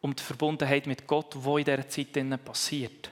um 0.00 0.14
die 0.14 0.22
Verbundenheit 0.22 0.86
mit 0.86 1.06
Gott, 1.06 1.34
die 1.34 1.60
in 1.60 1.64
dieser 1.64 1.88
Zeit 1.88 2.44
passiert. 2.44 3.10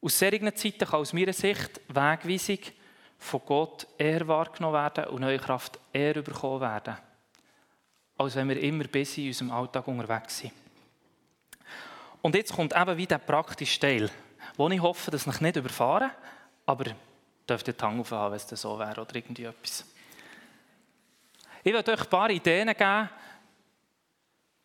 Aus 0.00 0.18
solchen 0.18 0.54
Zeiten 0.54 0.86
kann 0.86 1.00
aus 1.00 1.12
meiner 1.12 1.32
Sicht 1.32 1.80
Wegweisung 1.88 2.58
von 3.18 3.40
Gott 3.44 3.86
eher 3.98 4.26
wahrgenommen 4.28 4.74
werden 4.74 5.04
und 5.06 5.20
neue 5.20 5.38
Kraft 5.38 5.78
eher 5.92 6.22
bekommen 6.22 6.60
werden, 6.60 6.96
als 8.18 8.36
wenn 8.36 8.48
wir 8.48 8.60
immer 8.60 8.84
bis 8.84 9.18
in 9.18 9.28
unserem 9.28 9.50
Alltag 9.50 9.88
unterwegs 9.88 10.38
sind. 10.38 10.52
Und 12.22 12.34
jetzt 12.34 12.52
kommt 12.52 12.74
eben 12.74 12.96
wieder 12.96 13.18
der 13.18 13.24
praktische 13.24 13.78
Teil, 13.78 14.10
wo 14.56 14.68
ich 14.68 14.80
hoffe, 14.80 15.10
dass 15.10 15.26
ich 15.26 15.40
nicht 15.40 15.56
überfahren, 15.56 16.10
aber 16.64 16.92
dürft 17.48 17.68
ihr 17.68 17.74
die 17.74 17.82
Hand 17.84 18.00
aufhaben, 18.00 18.32
wenn 18.32 18.40
es 18.40 18.60
so 18.60 18.78
wäre 18.78 19.00
oder 19.00 19.14
irgendwie. 19.14 19.48
Ich 21.62 21.72
werde 21.72 21.92
euch 21.92 22.00
ein 22.00 22.10
paar 22.10 22.30
Ideen 22.30 22.68
geben, 22.68 23.08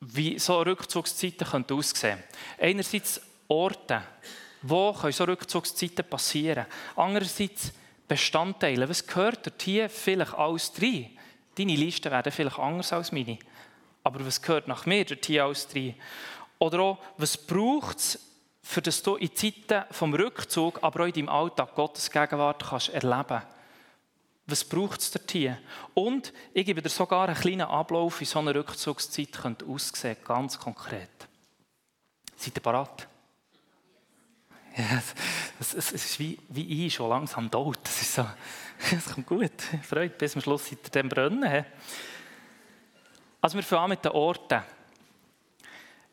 wie 0.01 0.39
so 0.39 0.61
Rückzugszeiten 0.61 1.47
aussehen 1.47 2.01
können. 2.01 2.23
Einerseits 2.59 3.21
Orte, 3.47 4.03
wo 4.61 4.93
können 4.93 5.13
so 5.13 5.23
Rückzugszeiten 5.23 6.07
passieren. 6.07 6.65
Andererseits 6.95 7.73
Bestandteile. 8.11 8.89
Was 8.89 9.07
gehört 9.07 9.47
dort 9.47 9.61
hier 9.61 9.89
vielleicht 9.89 10.33
alles 10.33 10.73
rein? 10.81 11.17
Deine 11.55 11.77
Listen 11.77 12.11
werden 12.11 12.29
vielleicht 12.29 12.59
anders 12.59 12.91
als 12.91 13.13
meine. 13.13 13.39
Aber 14.03 14.25
was 14.25 14.41
gehört 14.41 14.67
nach 14.67 14.85
mir 14.85 15.05
dort 15.05 15.25
hier 15.25 15.45
alles 15.45 15.69
rein? 15.73 15.95
Oder 16.59 16.79
auch, 16.81 16.97
was 17.15 17.37
braucht 17.37 17.99
es, 17.99 18.19
für 18.61 18.81
dass 18.81 19.01
du 19.01 19.15
in 19.15 19.35
Zeiten 19.35 19.85
vom 19.91 20.13
Rückzug, 20.13 20.79
aber 20.83 21.03
auch 21.03 21.07
in 21.07 21.13
deinem 21.13 21.29
Alltag 21.29 21.75
Gottes 21.75 22.09
Gegenwart 22.09 22.63
kannst 22.63 22.89
erleben 22.89 23.41
Was 24.45 24.63
braucht 24.63 24.99
es 24.99 25.13
hier? 25.29 25.57
Und 25.93 26.31
ich 26.53 26.65
gebe 26.65 26.81
dir 26.81 26.89
sogar 26.89 27.27
einen 27.27 27.37
kleinen 27.37 27.61
Ablauf, 27.61 28.19
wie 28.19 28.25
so 28.25 28.39
eine 28.39 28.53
Rückzugszeit 28.53 29.31
könnte 29.31 29.65
aussehen 29.65 30.17
ganz 30.23 30.59
konkret. 30.59 31.09
Seid 32.35 32.57
ihr 32.57 32.61
bereit? 32.61 33.07
Ja, 34.77 34.85
es, 35.59 35.73
es, 35.73 35.91
es, 35.91 36.05
ist 36.05 36.19
wie, 36.19 36.39
wie 36.47 36.87
ich 36.87 36.93
schon 36.93 37.09
langsam 37.09 37.51
tot. 37.51 37.79
Das 37.83 38.01
ist 38.01 38.15
so, 38.15 38.25
es 38.95 39.13
kommt 39.13 39.27
gut. 39.27 39.51
Freut, 39.83 40.17
bis 40.17 40.31
zum 40.31 40.41
Schluss 40.41 40.71
ihr 40.71 40.77
dem 40.77 41.09
Brennen. 41.09 41.65
Also 43.41 43.55
wir 43.57 43.63
fangen 43.63 43.89
mit 43.89 44.05
den 44.05 44.11
Orten. 44.11 44.63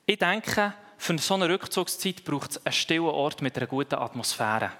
Ich 0.04 0.18
denke, 0.18 0.74
für 0.98 1.16
so 1.16 1.34
eine 1.34 1.48
Rückzugszeit 1.48 2.24
braucht 2.24 2.50
es 2.50 2.66
einen 2.66 2.72
stillen 2.72 3.04
Ort 3.04 3.40
mit 3.40 3.56
einer 3.56 3.66
guten 3.66 3.94
Atmosphäre. 3.94 4.72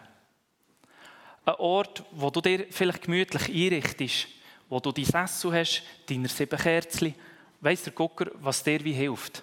Ein 1.47 1.55
Ort, 1.55 2.03
wo 2.11 2.29
du 2.29 2.41
dir 2.41 2.67
vielleicht 2.71 3.03
gemütlich 3.03 3.49
einrichtest, 3.49 4.27
wo 4.69 4.81
du 4.81 4.93
dein 4.93 5.05
Sessel 5.05 5.53
hast, 5.55 5.83
deine 6.07 6.29
sieben 6.29 6.59
Kerzen. 6.59 7.15
Weiss 7.61 7.85
der 7.85 7.93
Gucker, 7.93 8.27
was 8.35 8.63
dir 8.63 8.85
wie 8.85 8.93
hilft. 8.93 9.43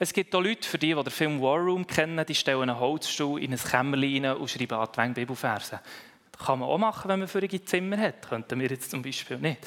Es 0.00 0.12
gibt 0.12 0.34
auch 0.34 0.40
Leute, 0.40 0.68
für 0.68 0.78
die, 0.78 0.94
die 0.94 1.02
den 1.02 1.10
Film 1.10 1.40
War 1.40 1.58
Room 1.58 1.86
kennen, 1.86 2.24
die 2.26 2.34
stellen 2.34 2.70
einen 2.70 2.80
Holzstuhl 2.80 3.42
in 3.42 3.52
ein 3.52 3.58
Kämmerchen 3.58 4.36
und 4.36 4.50
schreiben 4.50 4.78
Advent 4.78 5.14
Bibelverse. 5.14 5.80
Das 6.32 6.46
kann 6.46 6.58
man 6.58 6.68
auch 6.68 6.78
machen, 6.78 7.08
wenn 7.08 7.20
man 7.20 7.28
völlige 7.28 7.64
Zimmer 7.64 7.98
hat. 7.98 8.28
Könnten 8.28 8.58
wir 8.58 8.68
jetzt 8.68 8.90
zum 8.90 9.02
Beispiel 9.02 9.38
nicht. 9.38 9.60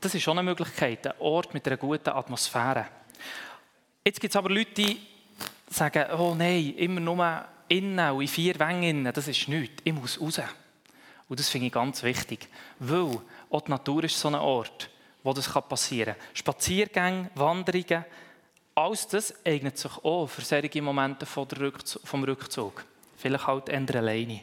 Das 0.00 0.14
ist 0.14 0.22
schon 0.22 0.38
eine 0.38 0.48
Möglichkeit, 0.48 1.06
ein 1.06 1.20
Ort 1.20 1.54
mit 1.54 1.66
einer 1.66 1.76
guten 1.76 2.10
Atmosphäre. 2.10 2.86
Jetzt 4.08 4.22
gibt 4.22 4.32
es 4.32 4.36
aber 4.38 4.48
Leute, 4.48 4.72
die 4.72 4.98
sagen, 5.68 6.10
oh 6.18 6.34
nein, 6.34 6.72
immer 6.78 6.98
nur 6.98 7.44
innen 7.68 8.20
in 8.22 8.26
vier 8.26 8.58
Wängen, 8.58 9.04
das 9.12 9.28
ist 9.28 9.46
nichts. 9.48 9.82
Ich 9.84 9.92
muss 9.92 10.18
raus. 10.18 10.40
Und 11.28 11.38
das 11.38 11.50
finde 11.50 11.66
ich 11.66 11.72
ganz 11.74 12.02
wichtig. 12.02 12.48
Weil 12.78 13.20
auch 13.50 13.60
die 13.60 13.70
Natur 13.70 14.04
ist 14.04 14.18
so 14.18 14.28
ein 14.28 14.36
Ort, 14.36 14.88
wo 15.22 15.34
das 15.34 15.52
passieren 15.52 16.14
kann. 16.14 16.26
Spaziergänge, 16.32 17.30
Wanderungen, 17.34 18.06
alles 18.74 19.06
das 19.08 19.34
eignet 19.44 19.76
sich 19.76 19.94
auch 20.02 20.26
für 20.26 20.40
solche 20.40 20.80
Momente 20.80 21.26
vom 21.26 22.24
Rückzug. 22.24 22.86
Vielleicht 23.18 23.46
halt 23.46 23.68
eher 23.68 23.94
alleine. 23.94 24.40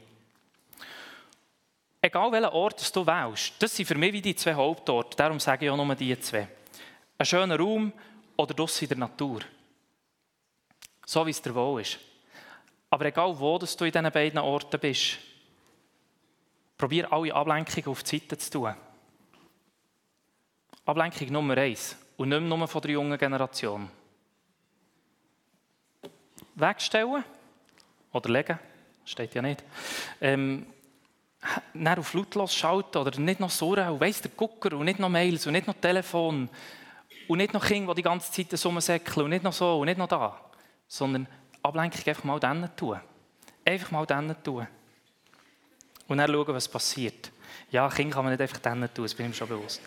Egal 2.03 2.31
welchen 2.31 2.49
Ort 2.49 2.95
du 2.95 3.07
wählst, 3.07 3.53
das 3.57 3.75
sind 3.75 3.87
für 3.87 3.95
mich 3.95 4.13
wie 4.13 4.21
die 4.21 4.35
zwei 4.35 4.53
Hauptorte. 4.53 5.17
Darum 5.17 5.39
sage 5.39 5.65
ich 5.65 5.71
auch 5.71 5.75
nur 5.75 5.95
die 5.95 6.19
zwei. 6.19 6.47
Ein 7.17 7.25
schöner 7.25 7.57
Raum, 7.57 7.91
oder 8.37 8.53
draussen 8.53 8.85
in 8.85 8.89
der 8.89 8.97
Natur. 8.97 9.41
So 11.05 11.25
wie 11.25 11.31
es 11.31 11.41
dir 11.41 11.53
wohl 11.53 11.81
ist. 11.81 11.99
Aber 12.89 13.05
egal 13.05 13.37
wo 13.39 13.57
dass 13.57 13.75
du 13.75 13.85
in 13.85 13.91
diesen 13.91 14.11
beiden 14.11 14.39
Orten 14.39 14.79
bist, 14.79 15.17
probier 16.77 17.11
alle 17.11 17.33
Ablenkungen 17.33 17.87
auf 17.87 18.03
die 18.03 18.17
Seite 18.17 18.37
zu 18.37 18.51
tun. 18.51 18.75
Ablenkung 20.85 21.31
Nummer 21.31 21.57
eins. 21.57 21.97
Und 22.17 22.29
nicht 22.29 22.41
nur 22.41 22.67
von 22.67 22.81
der 22.81 22.91
jungen 22.91 23.17
Generation. 23.17 23.89
Wegstellen 26.55 27.23
oder 28.13 28.29
legen, 28.29 28.59
steht 29.03 29.35
ja 29.35 29.41
nicht. 29.41 29.63
Ähm, 30.21 30.67
dann 31.73 31.99
auf 31.99 32.13
lautlos 32.13 32.55
schalten 32.55 32.97
oder 32.97 33.19
nicht 33.19 33.39
noch 33.39 33.49
surren 33.49 33.89
und 33.89 33.99
weiss 33.99 34.21
der 34.21 34.31
Gucker 34.31 34.73
und 34.77 34.85
nicht 34.85 34.99
noch 34.99 35.09
Mails 35.09 35.45
und 35.45 35.53
nicht 35.53 35.67
noch 35.67 35.75
Telefon 35.75 36.49
und 37.27 37.37
nicht 37.37 37.53
noch 37.53 37.65
Kinder, 37.65 37.93
die 37.93 38.01
die 38.01 38.07
ganze 38.07 38.31
Zeit 38.31 38.57
so 38.57 38.69
rumsäckeln 38.69 39.25
und 39.25 39.31
nicht 39.31 39.43
noch 39.43 39.53
so 39.53 39.79
und 39.79 39.87
nicht 39.87 39.97
noch 39.97 40.07
da. 40.07 40.39
Sondern 40.87 41.27
Ablenkung 41.61 42.01
einfach 42.05 42.23
mal 42.23 42.39
dann 42.39 42.75
tun. 42.75 42.99
Einfach 43.63 43.91
mal 43.91 44.05
dann 44.05 44.43
tun. 44.43 44.67
Und 46.07 46.17
dann 46.17 46.31
schauen, 46.31 46.47
was 46.47 46.67
passiert. 46.67 47.31
Ja, 47.71 47.89
Kinder 47.89 48.15
kann 48.15 48.25
man 48.25 48.33
nicht 48.33 48.41
einfach 48.41 48.59
dann 48.59 48.81
tun, 48.93 49.05
das 49.05 49.15
bin 49.15 49.25
ich 49.25 49.29
mir 49.31 49.35
schon 49.35 49.49
bewusst. 49.49 49.81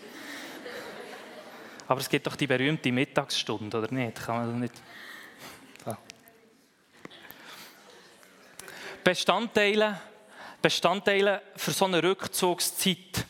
Aber 1.87 2.01
es 2.01 2.09
gibt 2.09 2.27
doch 2.27 2.35
die 2.35 2.45
berühmte 2.45 2.91
Mittagsstunde, 2.91 3.77
oder 3.77 3.91
nicht? 3.91 4.21
Kann 4.23 4.37
man 4.37 4.59
nicht... 4.59 4.75
So. 5.83 5.97
Bestandteile, 9.03 9.99
Bestandteile 10.61 11.41
für 11.55 11.71
so 11.71 11.85
eine 11.85 12.03
Rückzugszeit 12.03 13.25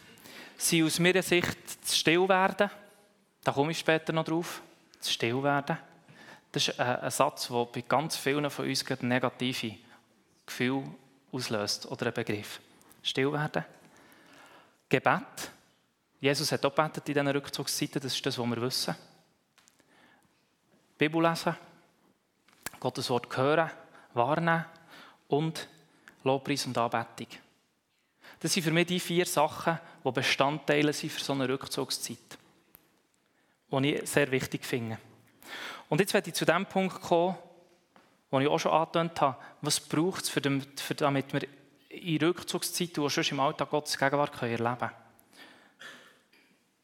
sind 0.57 0.85
aus 0.85 0.99
meiner 0.99 1.21
Sicht 1.21 1.57
das 1.81 1.97
Stillwerden, 1.97 2.69
da 3.43 3.51
komme 3.51 3.71
ich 3.71 3.79
später 3.79 4.11
noch 4.11 4.25
drauf, 4.25 4.61
zu 4.99 5.13
still 5.13 5.41
werden. 5.41 5.77
Das 6.51 6.67
ist 6.67 6.79
ein 6.79 7.11
Satz, 7.11 7.47
der 7.47 7.65
bei 7.65 7.81
ganz 7.81 8.17
vielen 8.17 8.49
von 8.49 8.67
uns 8.67 8.85
negative 9.01 9.77
Gefühle 10.45 10.83
auslöst 11.31 11.85
oder 11.91 12.07
ein 12.07 12.13
Begriff. 12.13 12.59
Still 13.03 13.31
werden. 13.31 13.63
Gebet. 14.87 15.51
Jesus 16.19 16.51
hat 16.51 16.65
auch 16.65 16.75
gebetet 16.75 17.07
in 17.07 17.13
diesen 17.13 17.27
Rückzugszeiten, 17.27 18.01
das 18.01 18.13
ist 18.13 18.25
das, 18.25 18.37
was 18.37 18.45
wir 18.47 18.61
wissen. 18.61 18.95
Bibel 20.97 21.21
lesen, 21.23 21.55
Gottes 22.79 23.09
Wort 23.09 23.37
hören, 23.37 23.69
wahrnehmen 24.13 24.65
und 25.29 25.67
Lobpreis 26.23 26.65
und 26.65 26.77
Anbetung. 26.77 27.27
Das 28.39 28.53
sind 28.53 28.63
für 28.63 28.71
mich 28.71 28.87
die 28.87 28.99
vier 28.99 29.25
Sachen, 29.25 29.79
die 30.03 30.11
Bestandteile 30.11 30.91
sind 30.91 31.11
für 31.11 31.23
so 31.23 31.33
eine 31.33 31.47
Rückzugszeit. 31.47 32.37
Die 33.71 33.93
ich 33.93 34.09
sehr 34.09 34.31
wichtig 34.31 34.65
finde. 34.65 34.97
Und 35.89 35.99
jetzt 35.99 36.13
werde 36.13 36.29
ich 36.29 36.35
zu 36.35 36.45
dem 36.45 36.65
Punkt 36.65 37.01
kommen, 37.01 37.35
wo 38.29 38.39
ich 38.39 38.47
auch 38.47 38.59
schon 38.59 38.71
angetönt 38.71 39.19
habe, 39.21 39.37
was 39.61 39.79
braucht 39.79 40.23
es, 40.23 40.95
damit 40.97 41.33
wir 41.33 41.47
in 41.89 42.17
Rückzugszeit 42.17 42.97
und 42.97 43.09
schon 43.09 43.23
im 43.31 43.39
Alltag 43.39 43.71
Gottes 43.71 43.97
Gegenwart 43.97 44.39
erleben 44.41 44.77
können. 44.77 44.91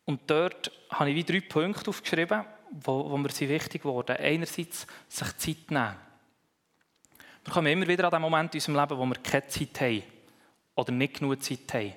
Und 0.06 0.22
dort 0.28 0.72
habe 0.90 1.12
ich 1.12 1.16
wie 1.16 1.24
drei 1.24 1.42
Punkte 1.42 1.90
aufgeschrieben, 1.90 2.46
wo, 2.72 3.10
wo 3.10 3.18
mir 3.18 3.30
wichtig 3.30 3.86
wurden. 3.86 4.18
Einerseits 4.18 4.88
sich 5.08 5.38
Zeit 5.38 5.72
nehmen. 5.72 5.96
Wir 7.44 7.54
kommen 7.54 7.68
immer 7.68 7.88
wieder 7.88 8.06
an 8.06 8.12
den 8.12 8.22
Moment 8.22 8.56
in 8.56 8.58
unserem 8.58 8.76
Leben, 8.76 8.98
wo 8.98 9.06
wir 9.06 9.22
keine 9.22 9.48
Zeit 9.48 9.82
haben 9.82 10.04
oder 10.74 10.92
nicht 10.92 11.20
genug 11.20 11.42
Zeit 11.44 11.74
haben. 11.74 11.94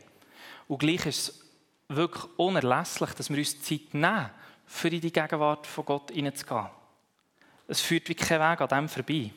Und 0.68 0.78
gleich 0.78 1.06
ist 1.06 1.28
es 1.28 1.44
wirklich 1.88 2.24
unerlässlich, 2.36 3.10
dass 3.12 3.30
wir 3.30 3.38
uns 3.38 3.62
Zeit 3.62 3.94
nehmen, 3.94 4.30
für 4.66 4.88
in 4.88 5.00
die 5.00 5.12
Gegenwart 5.12 5.66
von 5.66 5.86
Gott 5.86 6.10
hineinzugehen. 6.10 6.66
Es 7.68 7.80
führt 7.80 8.08
wie 8.08 8.14
kein 8.14 8.40
Weg 8.40 8.60
an 8.60 8.68
dem 8.68 8.88
vorbei. 8.88 9.30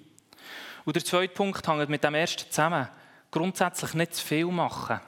Und 0.85 0.95
der 0.95 1.05
zweite 1.05 1.33
Punkt 1.33 1.67
hängt 1.67 1.89
mit 1.89 2.03
dem 2.03 2.15
ersten 2.15 2.49
zusammen. 2.49 2.87
Grundsätzlich 3.29 3.93
nicht 3.93 4.15
zu 4.15 4.25
viel 4.25 4.47
machen. 4.47 4.99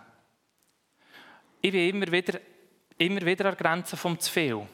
Ich 1.61 1.71
bin 1.71 1.89
immer 1.89 2.11
wieder, 2.11 2.39
immer 2.97 3.21
wieder 3.21 3.45
an 3.45 3.55
der 3.55 3.65
Grenze 3.65 3.97
vom 3.97 4.19
zu 4.19 4.29
viel. 4.29 4.67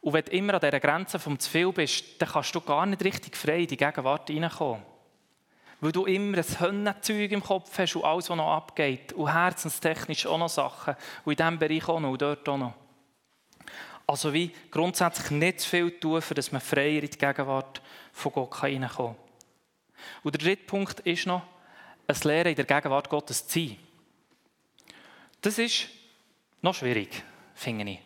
Und 0.00 0.12
wenn 0.12 0.24
du 0.24 0.32
immer 0.32 0.54
an 0.54 0.60
dieser 0.60 0.80
Grenze 0.80 1.18
vom 1.18 1.38
zu 1.38 1.48
viel 1.48 1.72
bist, 1.72 2.20
dann 2.20 2.28
kannst 2.28 2.54
du 2.54 2.60
gar 2.60 2.86
nicht 2.86 3.04
richtig 3.04 3.36
frei 3.36 3.60
in 3.60 3.66
die 3.66 3.76
Gegenwart 3.76 4.28
hineinkommen. 4.28 4.82
Weil 5.80 5.92
du 5.92 6.06
immer 6.06 6.38
ein 6.38 6.60
Hönnenzeug 6.60 7.30
im 7.30 7.42
Kopf 7.42 7.78
hast 7.78 7.96
und 7.96 8.04
alles, 8.04 8.30
was 8.30 8.36
noch 8.36 8.52
abgeht. 8.52 9.12
Und 9.12 9.32
herzenstechnisch 9.32 10.26
auch 10.26 10.38
noch 10.38 10.48
Sachen. 10.48 10.96
Und 11.24 11.32
in 11.32 11.36
diesem 11.36 11.58
Bereich 11.58 11.88
auch 11.88 12.00
noch 12.00 12.10
und 12.10 12.22
dort 12.22 12.48
auch 12.48 12.56
noch. 12.56 12.74
Also 14.06 14.32
wie 14.32 14.52
grundsätzlich 14.70 15.30
nicht 15.30 15.60
zu 15.60 15.68
viel 15.68 15.90
tun, 15.98 16.20
für 16.20 16.34
dass 16.34 16.52
man 16.52 16.60
freier 16.60 17.02
in 17.02 17.10
die 17.10 17.18
Gegenwart 17.18 17.80
von 18.12 18.32
Gott 18.32 18.60
hineinkommen 18.60 19.16
kann. 19.16 19.24
Und 20.22 20.34
der 20.34 20.40
dritte 20.40 20.64
Punkt 20.64 21.00
ist 21.00 21.26
noch, 21.26 21.42
ein 22.06 22.16
Lehren 22.24 22.48
in 22.48 22.56
der 22.56 22.66
Gegenwart 22.66 23.08
Gottes 23.08 23.46
zu 23.46 23.60
sein. 23.60 23.76
Das 25.40 25.58
ist 25.58 25.88
noch 26.60 26.74
schwierig, 26.74 27.22
finde 27.54 27.92
ich. 27.92 28.00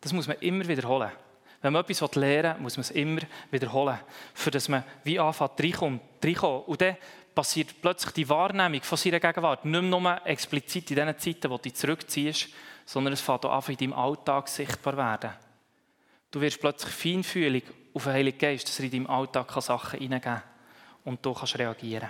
Das 0.00 0.12
muss 0.12 0.26
man 0.26 0.38
immer 0.38 0.66
wiederholen. 0.66 1.12
Wenn 1.60 1.72
man 1.72 1.84
etwas 1.84 2.14
lernen 2.16 2.56
will, 2.56 2.62
muss 2.62 2.76
man 2.76 2.82
es 2.82 2.90
immer 2.90 3.20
wiederholen, 3.52 3.98
für 4.34 4.50
dass 4.50 4.68
man 4.68 4.82
wie 5.04 5.20
anfängt 5.20 5.60
reinkommt. 5.60 6.68
Und 6.68 6.80
dann 6.80 6.96
passiert 7.34 7.80
plötzlich 7.80 8.12
die 8.14 8.28
Wahrnehmung 8.28 8.82
von 8.82 8.98
seiner 8.98 9.20
Gegenwart 9.20 9.64
nicht 9.64 9.82
nur 9.82 10.26
explizit 10.26 10.90
in 10.90 10.96
den 10.96 11.18
Zeiten, 11.18 11.50
wo 11.50 11.56
du 11.56 11.62
dich 11.62 11.74
zurückziehst, 11.74 12.48
sondern 12.84 13.12
es 13.12 13.20
fängt 13.20 13.44
auch 13.44 13.66
an, 13.66 13.72
in 13.72 13.76
deinem 13.76 13.92
Alltag 13.92 14.48
sichtbar 14.48 14.96
werden. 14.96 15.32
Du 16.30 16.40
wirst 16.40 16.60
plötzlich 16.60 16.92
feinfühlig 16.92 17.64
auf 17.94 18.04
den 18.04 18.12
Heiligen 18.12 18.38
Geist, 18.38 18.66
dass 18.68 18.78
er 18.78 18.86
in 18.86 18.90
deinem 18.90 19.06
Alltag 19.06 19.50
Sachen 19.60 19.98
hineingeben 19.98 20.40
kann 20.40 20.42
und 21.04 21.24
du 21.24 21.34
kannst 21.34 21.58
reagieren. 21.58 22.08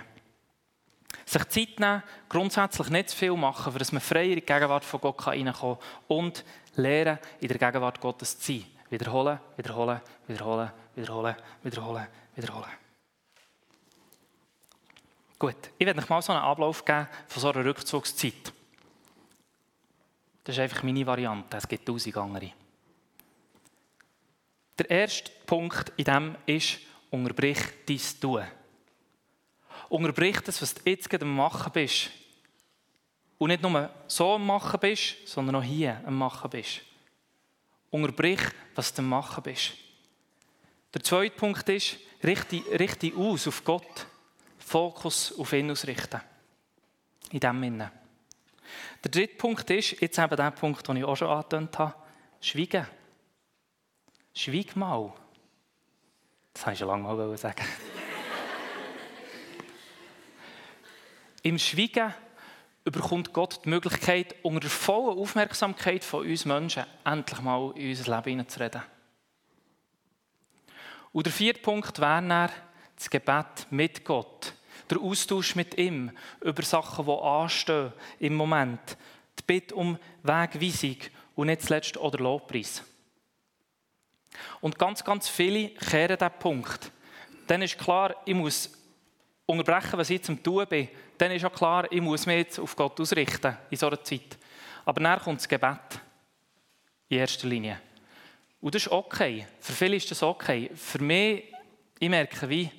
Sich 1.25 1.45
Zeit 1.45 1.79
nehmen, 1.79 2.03
grundsätzlich 2.27 2.89
nicht 2.89 3.09
zu 3.09 3.17
viel 3.17 3.35
machen, 3.35 3.71
für 3.71 3.79
dass 3.79 3.91
man 3.91 4.01
freier 4.01 4.29
in 4.29 4.35
die 4.35 4.41
Gegenwart 4.41 4.83
von 4.83 4.99
Gott 5.01 5.23
hineinkommen 5.25 5.77
kann 5.77 6.17
und 6.17 6.45
lernen, 6.75 7.19
in 7.39 7.47
der 7.47 7.57
Gegenwart 7.57 7.99
Gottes 7.99 8.39
zu 8.39 8.53
sein. 8.53 8.65
Wiederholen, 8.89 9.39
wiederholen, 9.57 10.01
wiederholen, 10.27 10.71
wiederholen, 10.95 11.35
wiederholen, 11.63 12.07
wiederholen. 12.35 12.71
Gut, 15.39 15.55
ich 15.77 15.85
werde 15.85 15.99
euch 15.99 16.09
mal 16.09 16.21
so 16.21 16.31
einen 16.31 16.41
Ablauf 16.41 16.85
geben 16.85 17.07
von 17.27 17.41
so 17.41 17.51
einer 17.51 17.65
Rückzugszeit. 17.65 18.53
Das 20.43 20.55
ist 20.55 20.61
einfach 20.61 20.83
meine 20.83 21.05
Variante, 21.05 21.57
es 21.57 21.67
gibt 21.67 21.85
tausend 21.85 22.17
andere. 22.17 22.51
Der 24.77 24.89
erste 24.89 25.31
Punkt 25.45 25.93
in 25.97 26.05
dem 26.05 26.35
ist, 26.45 26.79
unterbrich 27.09 27.59
dein 27.85 27.99
Tun. 28.19 28.43
Unterbrich 29.89 30.41
das, 30.41 30.61
was 30.61 30.73
du 30.73 30.89
jetzt 30.89 31.09
gerade 31.09 31.25
am 31.25 31.35
Machen 31.35 31.71
bist. 31.71 32.09
Und 33.37 33.49
nicht 33.49 33.61
nur 33.61 33.89
so 34.07 34.33
am 34.33 34.45
Machen 34.47 34.79
bist, 34.79 35.27
sondern 35.27 35.55
auch 35.55 35.63
hier 35.63 36.01
am 36.05 36.17
Machen 36.17 36.49
bist. 36.49 36.81
Unterbrich, 37.91 38.41
was 38.73 38.93
du 38.93 39.01
am 39.01 39.09
Machen 39.09 39.43
bist. 39.43 39.73
Der 40.93 41.03
zweite 41.03 41.35
Punkt 41.35 41.67
ist, 41.69 41.97
richte, 42.23 42.63
richte 42.79 43.15
aus 43.15 43.47
auf 43.47 43.63
Gott. 43.63 44.07
Fokus 44.57 45.37
auf 45.37 45.53
ihn 45.53 45.69
ausrichten. 45.69 46.21
In 47.31 47.39
dem 47.39 47.61
Sinne. 47.61 48.02
Der 49.03 49.11
dritte 49.11 49.35
Punkt 49.35 49.69
ist, 49.69 50.01
jetzt 50.01 50.17
eben 50.17 50.35
der 50.35 50.51
Punkt, 50.51 50.87
den 50.87 50.97
ich 50.97 51.03
auch 51.03 51.15
schon 51.15 51.29
angetönt 51.29 51.77
habe, 51.77 51.93
schweigen. 52.41 52.87
Schweig 54.33 54.75
mal. 54.75 55.13
Das 56.53 56.65
habe 56.65 56.73
ich 56.73 56.79
schon 56.79 56.87
lange 56.87 57.03
mal 57.03 57.37
sagen. 57.37 57.65
Im 61.43 61.59
Schweigen 61.59 62.13
überkommt 62.85 63.33
Gott 63.33 63.59
die 63.65 63.69
Möglichkeit, 63.69 64.35
unter 64.43 64.61
der 64.61 64.69
vollen 64.69 65.17
Aufmerksamkeit 65.19 66.03
von 66.03 66.27
uns 66.27 66.45
Menschen 66.45 66.85
endlich 67.03 67.41
mal 67.41 67.71
in 67.75 67.89
unser 67.89 68.15
Leben 68.15 68.29
hineinzureden. 68.29 68.81
Und 71.11 71.25
der 71.25 71.33
vierte 71.33 71.61
Punkt 71.61 71.99
wäre 71.99 72.49
das 72.95 73.09
Gebet 73.09 73.67
mit 73.69 74.03
Gott. 74.03 74.53
Der 74.89 74.99
Austausch 74.99 75.55
mit 75.55 75.77
ihm 75.77 76.11
über 76.41 76.63
Sachen, 76.63 77.05
die 77.05 77.11
anstehen 77.11 77.93
im 78.19 78.35
Moment. 78.35 78.97
Die 79.39 79.43
Bitte 79.45 79.75
um 79.75 79.97
Wegweisung 80.21 80.97
und 81.35 81.47
nicht 81.47 81.63
zuletzt 81.63 81.97
oder 81.97 82.19
Lobpreis. 82.19 82.83
Und 84.61 84.77
ganz, 84.77 85.03
ganz 85.03 85.29
viele 85.29 85.69
kehren 85.69 86.17
diesen 86.17 86.39
Punkt. 86.39 86.91
Dann 87.47 87.61
ist 87.61 87.77
klar, 87.77 88.15
ich 88.25 88.33
muss 88.33 88.71
unterbrechen, 89.45 89.97
was 89.99 90.09
ich 90.09 90.27
am 90.29 90.41
Tun 90.41 90.65
bin, 90.67 90.89
dann 91.17 91.31
ist 91.31 91.41
ja 91.41 91.49
klar, 91.49 91.91
ich 91.91 92.01
muss 92.01 92.25
mich 92.25 92.37
jetzt 92.37 92.59
auf 92.59 92.75
Gott 92.75 92.99
ausrichten 92.99 93.57
in 93.69 93.77
so 93.77 93.87
einer 93.87 94.03
Zeit. 94.03 94.37
Aber 94.85 95.01
dann 95.01 95.19
kommt 95.19 95.39
das 95.39 95.47
Gebet 95.47 95.99
in 97.09 97.19
erster 97.19 97.47
Linie. 97.47 97.79
Und 98.61 98.73
das 98.73 98.83
ist 98.83 98.91
okay. 98.91 99.45
Für 99.59 99.73
viele 99.73 99.97
ist 99.97 100.09
das 100.09 100.23
okay. 100.23 100.71
Für 100.73 100.99
mich, 100.99 101.43
ich 101.99 102.09
merke, 102.09 102.49
wie, 102.49 102.69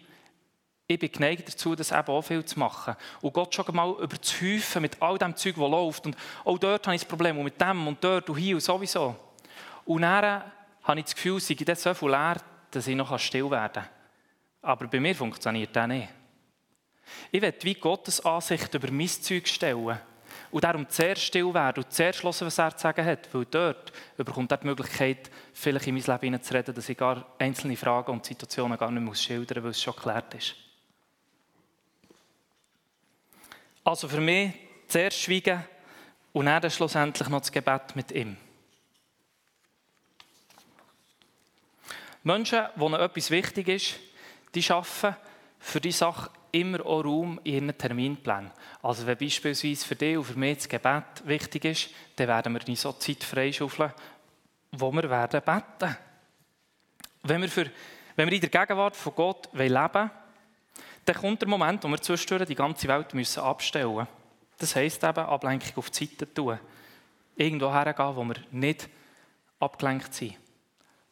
ich 0.87 0.99
bin 0.99 1.11
geneigt 1.11 1.49
dazu, 1.49 1.75
das 1.75 1.93
eben 1.93 2.09
auch 2.09 2.23
viel 2.23 2.45
zu 2.45 2.59
machen. 2.59 2.95
Und 3.23 3.33
Gott 3.33 3.55
schon 3.55 3.65
mal 3.75 3.95
über 3.99 4.21
zu 4.21 4.45
häufen 4.45 4.83
mit 4.83 5.01
all 5.01 5.17
dem 5.17 5.35
Zeug, 5.35 5.55
das 5.55 5.71
läuft. 5.71 6.07
Und 6.07 6.17
auch 6.45 6.59
dort 6.59 6.87
habe 6.87 6.95
ich 6.95 7.03
das 7.03 7.09
Problem. 7.09 7.39
Und 7.39 7.45
mit 7.45 7.59
dem 7.59 7.87
und 7.87 8.05
dort 8.05 8.29
und 8.29 8.37
hier 8.37 8.55
und 8.55 8.61
sowieso. 8.61 9.17
Und 9.87 10.03
dann 10.03 10.43
habe 10.83 10.99
ich 10.99 11.07
das 11.07 11.15
Gefühl, 11.15 11.39
ich 11.39 11.57
bin 11.57 11.75
so 11.75 11.95
viel 11.95 12.11
leer, 12.11 12.37
dass 12.71 12.87
ich 12.87 12.97
noch 12.97 13.19
still 13.19 13.51
werden 13.51 13.73
kann. 13.73 13.89
Aber 14.61 14.87
bei 14.87 15.01
mir 15.01 15.15
funktioniert 15.15 15.75
das 15.75 15.89
nicht. 15.89 16.09
Ich 17.31 17.41
will 17.41 17.55
wie 17.63 17.75
Gottes 17.75 18.25
Ansicht 18.25 18.73
über 18.75 18.91
mein 18.91 19.09
Zeug 19.09 19.47
stellen 19.49 19.99
und 20.51 20.65
darum 20.65 20.89
zuerst 20.89 21.23
still 21.23 21.53
werden 21.53 21.83
und 21.83 21.93
zuerst 21.93 22.23
hören, 22.23 22.47
was 22.47 22.59
er 22.59 22.77
zu 22.77 22.83
sagen 22.83 23.05
hat, 23.05 23.33
weil 23.33 23.45
dort 23.47 23.93
überkommt 24.17 24.51
er 24.53 24.59
die 24.59 24.67
Möglichkeit, 24.67 25.31
vielleicht 25.53 25.87
in 25.87 25.95
mein 25.95 26.05
Leben 26.05 26.21
hineinzureden, 26.21 26.75
dass 26.75 26.89
ich 26.89 26.97
gar 26.97 27.27
einzelne 27.39 27.77
Fragen 27.77 28.13
und 28.13 28.25
Situationen 28.25 28.79
gar 28.79 28.91
nicht 28.91 29.03
mehr 29.03 29.15
schildern 29.15 29.59
muss, 29.59 29.65
weil 29.65 29.71
es 29.73 29.83
schon 29.83 29.97
geklärt 29.97 30.35
ist. 30.35 30.64
Also 33.85 34.09
für 34.09 34.21
mich 34.21 34.53
zuerst 34.89 35.21
schweigen 35.21 35.63
und 36.33 36.47
dann 36.47 36.71
schlussendlich 36.71 37.29
noch 37.29 37.41
das 37.41 37.53
Gebet 37.53 37.95
mit 37.95 38.11
ihm. 38.13 38.37
Menschen, 42.23 42.65
denen 42.77 42.95
etwas 42.95 43.31
wichtig 43.31 43.69
ist, 43.69 43.95
die 44.55 44.63
schaffen 44.63 45.15
für 45.59 45.81
die 45.81 45.93
Sache 45.93 46.31
immer 46.53 46.85
auch 46.87 47.05
Raum 47.05 47.39
in 47.45 47.55
ihren 47.55 47.77
Terminplänen. 47.77 48.51
Also 48.83 49.07
wenn 49.07 49.19
beispielsweise 49.19 49.85
für 49.85 49.97
dich 49.97 50.17
und 50.17 50.25
für 50.25 50.39
mich 50.39 50.59
das 50.59 50.69
Gebet 50.69 51.05
wichtig 51.25 51.65
ist, 51.65 51.91
dann 52.17 52.29
werden 52.29 52.55
wir 52.55 52.67
in 52.67 52.77
so 52.77 52.93
Zeit 52.93 53.23
freischaufeln, 53.23 53.93
wo 54.73 54.91
wir 54.93 55.11
werden 55.11 55.43
beten. 55.43 55.97
Für, 57.49 57.71
wenn 58.17 58.29
wir 58.29 58.33
in 58.33 58.41
der 58.41 58.51
Gegenwart 58.51 58.97
von 58.97 59.15
Gott 59.15 59.49
leben 59.53 59.75
wollen, 59.93 60.11
dann 61.05 61.17
kommt 61.17 61.43
der 61.43 61.49
Moment, 61.49 61.85
wo 61.85 61.89
wir 61.89 62.01
zwischendurch 62.01 62.49
die 62.49 62.55
ganze 62.55 62.89
Welt 62.89 63.13
müssen 63.15 63.41
abstellen 63.41 63.95
müssen. 63.95 64.09
Das 64.59 64.77
heisst 64.77 65.03
eben, 65.05 65.19
Ablenkung 65.19 65.73
auf 65.77 65.91
die 65.91 66.07
Seite 66.07 66.33
tun. 66.33 66.59
Irgendwo 67.37 67.73
hergehen, 67.73 68.17
wo 68.17 68.25
wir 68.25 68.37
nicht 68.51 68.89
abgelenkt 69.59 70.15
sind. 70.15 70.37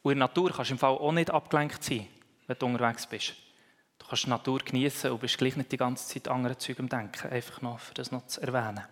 Und 0.01 0.13
in 0.13 0.19
der 0.19 0.27
Natur 0.27 0.51
kannst 0.51 0.71
du 0.71 0.75
im 0.75 0.79
Fall 0.79 0.93
auch 0.93 1.11
nicht 1.11 1.29
abgelenkt 1.29 1.83
sein, 1.83 2.07
wenn 2.47 2.57
du 2.57 2.65
unterwegs 2.65 3.05
bist. 3.05 3.35
Du 3.99 4.07
kannst 4.07 4.25
die 4.25 4.29
Natur 4.29 4.59
genießen 4.59 5.11
und 5.11 5.19
bist 5.19 5.37
gleich 5.37 5.55
nicht 5.55 5.71
die 5.71 5.77
ganze 5.77 6.07
Zeit 6.07 6.27
an 6.27 6.37
andere 6.37 6.57
Zeug 6.57 6.79
am 6.79 6.89
Denken. 6.89 7.29
Einfach 7.29 7.61
noch, 7.61 7.79
für 7.79 7.93
das 7.93 8.11
noch 8.11 8.25
zu 8.27 8.41
erwähnen. 8.41 8.83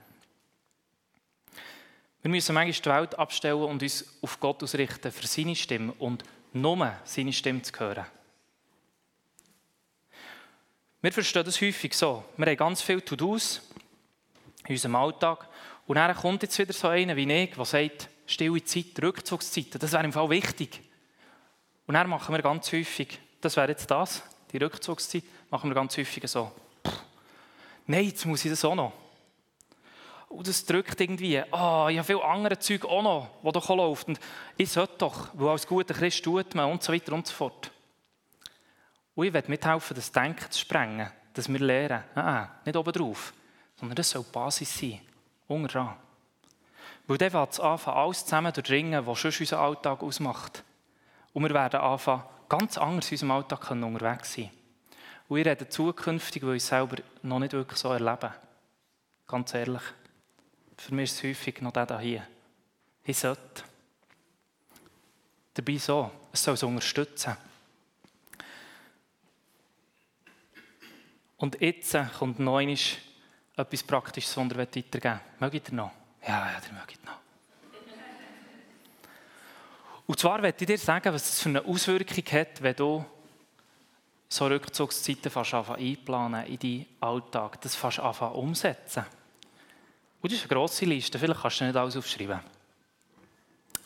Wir 2.21 2.29
müssen 2.29 2.53
manchmal 2.53 2.81
die 2.81 3.01
Welt 3.01 3.19
abstellen 3.19 3.63
und 3.63 3.81
uns 3.81 4.05
auf 4.21 4.39
Gott 4.39 4.61
ausrichten 4.63 5.11
für 5.11 5.25
seine 5.25 5.55
Stimme 5.55 5.93
und 5.93 6.23
nur 6.53 6.93
seine 7.03 7.33
Stimme 7.33 7.61
zu 7.63 7.79
hören. 7.79 8.05
Wir 11.03 11.11
verstehen 11.11 11.43
das 11.43 11.59
häufig 11.59 11.95
so. 11.95 12.23
Wir 12.37 12.45
haben 12.45 12.57
ganz 12.57 12.83
viele 12.83 13.03
To-Dos 13.03 13.61
in 14.67 14.75
unserem 14.75 14.95
Alltag. 14.95 15.47
Und 15.87 15.95
dann 15.95 16.15
kommt 16.15 16.43
jetzt 16.43 16.59
wieder 16.59 16.73
so 16.73 16.89
einer 16.89 17.15
wie 17.15 17.31
ich, 17.31 17.55
der 17.55 17.65
sagt, 17.65 18.07
stille 18.27 18.63
Zeit, 18.63 19.01
Rückzugszeiten, 19.01 19.79
das 19.79 19.93
wäre 19.93 20.03
im 20.03 20.13
Fall 20.13 20.29
wichtig. 20.29 20.79
Und 21.87 21.95
dann 21.95 22.07
machen 22.07 22.35
wir 22.35 22.41
ganz 22.43 22.71
häufig, 22.71 23.19
das 23.41 23.57
wäre 23.57 23.69
jetzt 23.69 23.89
das, 23.89 24.21
die 24.51 24.57
Rückzugszeit, 24.57 25.23
machen 25.49 25.71
wir 25.71 25.75
ganz 25.75 25.97
häufig 25.97 26.27
so. 26.27 26.51
Nein, 27.87 28.05
jetzt 28.05 28.25
muss 28.27 28.45
ich 28.45 28.51
das 28.51 28.63
auch 28.63 28.75
noch. 28.75 28.93
Und 30.29 30.47
das 30.47 30.63
drückt 30.63 31.01
irgendwie, 31.01 31.39
ah, 31.39 31.85
oh, 31.85 31.89
ich 31.89 31.97
habe 31.97 32.05
viel 32.05 32.21
andere 32.21 32.59
Zeug 32.59 32.85
auch 32.85 33.01
noch, 33.01 33.29
die 33.43 33.51
doch 33.51 33.69
läuft. 33.75 34.07
Und 34.07 34.19
ich 34.55 34.71
sollte 34.71 34.99
doch, 34.99 35.29
weil 35.33 35.49
als 35.49 35.65
guter 35.65 35.95
Christ 35.95 36.23
tut 36.23 36.53
man 36.53 36.71
und 36.71 36.83
so 36.83 36.93
weiter 36.93 37.11
und 37.13 37.25
so 37.25 37.33
fort. 37.33 37.71
Und 39.15 39.25
ich 39.25 39.33
werde 39.33 39.49
mithelfen, 39.49 39.95
das 39.95 40.11
Denken 40.11 40.49
zu 40.49 40.59
sprengen, 40.59 41.11
dass 41.33 41.49
wir 41.49 41.59
lernen, 41.59 42.03
ah, 42.15 42.47
nicht 42.65 42.75
oben 42.75 42.93
drauf, 42.93 43.33
sondern 43.75 43.95
das 43.95 44.09
soll 44.09 44.23
die 44.23 44.31
Basis 44.31 44.77
sein, 44.77 45.01
unten. 45.47 45.89
Weil 47.07 47.17
dann 47.17 47.33
wird 47.33 47.51
es 47.51 47.59
anfangen, 47.59 47.97
alles 47.97 48.25
zusammen 48.25 48.53
durchdringen, 48.53 49.05
was 49.05 49.19
schon 49.19 49.33
unseren 49.37 49.59
Alltag 49.59 50.01
ausmacht. 50.01 50.63
Und 51.33 51.43
wir 51.43 51.53
werden 51.53 51.81
anfangen, 51.81 52.23
ganz 52.47 52.77
anders 52.77 53.11
in 53.11 53.15
unserem 53.15 53.31
Alltag 53.31 53.71
unterwegs 53.71 54.33
sein 54.33 54.51
Und 55.27 55.37
ich 55.37 55.45
rede 55.45 55.67
zukünftig, 55.67 56.43
weil 56.43 56.55
ich 56.55 56.63
es 56.63 56.69
selber 56.69 56.97
noch 57.23 57.39
nicht 57.39 57.53
wirklich 57.53 57.79
so 57.79 57.91
erlebe. 57.91 58.33
Ganz 59.27 59.53
ehrlich. 59.53 59.81
Für 60.77 60.93
mich 60.93 61.11
ist 61.11 61.17
es 61.17 61.23
häufig 61.23 61.61
noch 61.61 61.71
der 61.71 61.99
hier. 61.99 62.27
Ich 63.03 63.17
sollte. 63.17 63.63
Dabei 65.53 65.77
so, 65.77 66.11
es 66.31 66.43
soll 66.43 66.53
es 66.53 66.63
unterstützen. 66.63 67.35
Und 71.41 71.59
jetzt 71.59 71.97
kommt 72.19 72.37
noch 72.39 72.59
etwas 72.59 73.83
Praktisches, 73.83 74.35
das 74.35 74.45
ich 74.45 74.57
weitergeben 74.57 75.19
Mögt 75.39 75.69
ihr 75.69 75.73
noch? 75.73 75.91
Ja, 76.21 76.51
ja, 76.51 76.61
ihr 76.67 76.73
mögt 76.73 77.03
noch. 77.03 77.17
Und 80.05 80.19
zwar 80.19 80.39
möchte 80.39 80.65
ich 80.65 80.67
dir 80.67 80.77
sagen, 80.77 81.11
was 81.11 81.23
das 81.23 81.41
für 81.41 81.49
eine 81.49 81.65
Auswirkung 81.65 82.23
hat, 82.31 82.61
wenn 82.61 82.75
du 82.75 83.03
so 84.29 84.45
Rückzugszeiten 84.45 85.31
fast 85.31 85.55
einplanen 85.55 86.45
in 86.45 86.59
deinen 86.59 86.85
Alltag, 86.99 87.59
das 87.61 87.75
fast 87.75 87.99
anfangen 87.99 88.35
umsetzen. 88.35 89.03
Und 90.21 90.31
das 90.31 90.37
ist 90.37 90.45
eine 90.45 90.55
grosse 90.55 90.85
Liste, 90.85 91.17
vielleicht 91.17 91.41
kannst 91.41 91.59
du 91.59 91.65
nicht 91.65 91.75
alles 91.75 91.97
aufschreiben. 91.97 92.39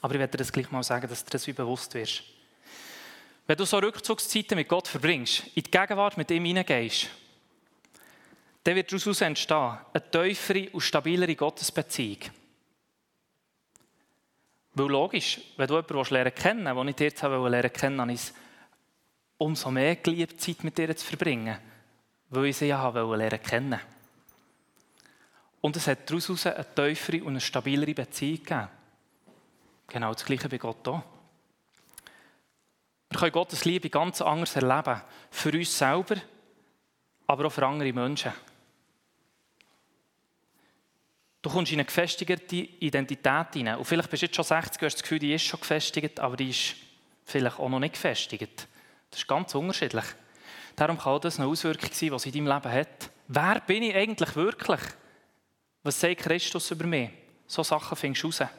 Aber 0.02 0.14
ich 0.14 0.20
werde 0.20 0.32
dir 0.32 0.40
das 0.40 0.52
gleich 0.52 0.70
mal 0.72 0.84
sagen, 0.84 1.08
dass 1.08 1.24
du 1.24 1.30
das 1.30 1.46
bewusst 1.46 1.94
wirst. 1.94 2.22
Wenn 3.48 3.56
du 3.56 3.64
so 3.64 3.78
Rückzugszeiten 3.78 4.58
mit 4.58 4.68
Gott 4.68 4.90
verbringst, 4.90 5.48
in 5.56 5.64
die 5.64 5.72
Gegenwart 5.72 6.18
mit 6.18 6.30
ihm 6.32 6.44
hineingehst, 6.44 7.08
dann 8.66 8.76
wird 8.76 8.92
daraus 8.92 9.22
entstehen 9.22 9.78
eine 9.94 10.12
tiefere 10.12 10.70
und 10.72 10.82
stabilere 10.82 11.36
Gottesbeziehung. 11.36 12.18
Weil 14.74 14.88
logisch, 14.88 15.40
wenn 15.56 15.68
du 15.68 15.76
jemanden 15.76 16.14
lernen 16.14 16.34
kennen 16.34 16.66
willst, 16.66 16.78
den 16.78 16.88
ich 16.88 16.96
dir 16.96 17.04
jetzt 17.06 17.22
lernen 17.22 17.74
kennen 17.74 18.02
habe 18.02 18.12
ich 18.12 18.22
es 18.22 18.34
umso 19.38 19.70
mehr 19.70 19.96
geliebt, 19.98 20.42
Zeit 20.42 20.64
mit 20.64 20.78
dir 20.80 20.96
zu 20.96 21.06
verbringen, 21.06 21.60
weil 22.32 22.46
ich 22.46 22.58
sie 22.58 22.66
ja 22.66 22.90
lernen 22.90 23.44
kennen 23.44 23.80
Und 25.62 25.76
es 25.76 25.86
hat 25.86 26.10
daraus 26.10 26.48
eine 26.48 26.66
tiefere 26.74 27.22
und 27.22 27.30
eine 27.30 27.42
stabilere 27.42 27.94
Beziehung 27.94 28.44
gegeben. 28.44 28.68
Genau 29.88 30.12
das 30.12 30.26
Gleiche 30.26 30.50
bei 30.50 30.58
Gott 30.58 30.88
auch. 30.88 31.04
Wir 33.12 33.20
können 33.20 33.32
Gottes 33.32 33.64
Liebe 33.64 33.92
ganz 33.92 34.24
anders 34.24 34.56
erleben. 34.56 35.02
Für 35.30 35.52
uns 35.52 35.78
selber, 35.78 36.16
aber 37.28 37.46
auch 37.46 37.52
für 37.52 37.68
andere 37.68 37.94
Menschen. 37.94 38.34
Du 41.46 41.52
kommst 41.52 41.72
in 41.72 41.78
eine 41.78 41.86
gefestigte 41.86 42.56
Identität 42.56 43.54
hinein. 43.54 43.78
Und 43.78 43.86
vielleicht 43.86 44.10
bist 44.10 44.24
du 44.24 44.26
jetzt 44.26 44.36
schon 44.36 44.46
60 44.46 44.82
und 44.82 44.86
hast 44.88 44.96
das 44.96 45.04
Gefühl, 45.04 45.20
die 45.20 45.32
ist 45.32 45.44
schon 45.44 45.60
gefestigt, 45.60 46.20
aber 46.20 46.36
die 46.36 46.50
ist 46.50 46.76
vielleicht 47.24 47.60
auch 47.60 47.70
noch 47.70 47.80
nicht 47.80 47.94
gefestigt. 47.94 48.68
Das 49.12 49.20
ist 49.20 49.28
ganz 49.28 49.54
unterschiedlich. 49.54 50.06
Darum 50.76 50.98
kann 50.98 51.22
das 51.22 51.38
eine 51.38 51.48
Auswirkung 51.48 51.92
sein, 51.94 52.10
was 52.10 52.26
in 52.26 52.32
deinem 52.32 52.48
Leben 52.48 52.72
hat. 52.72 53.12
Wer 53.28 53.60
bin 53.60 53.84
ich 53.84 53.94
eigentlich 53.94 54.36
wirklich? 54.36 54.80
Was 55.84 56.00
sagt 56.00 56.22
Christus 56.22 56.72
über 56.72 56.88
mich? 56.88 57.12
So 57.46 57.62
Sachen 57.62 57.96
findest 57.96 58.24
du 58.24 58.28
raus. 58.28 58.50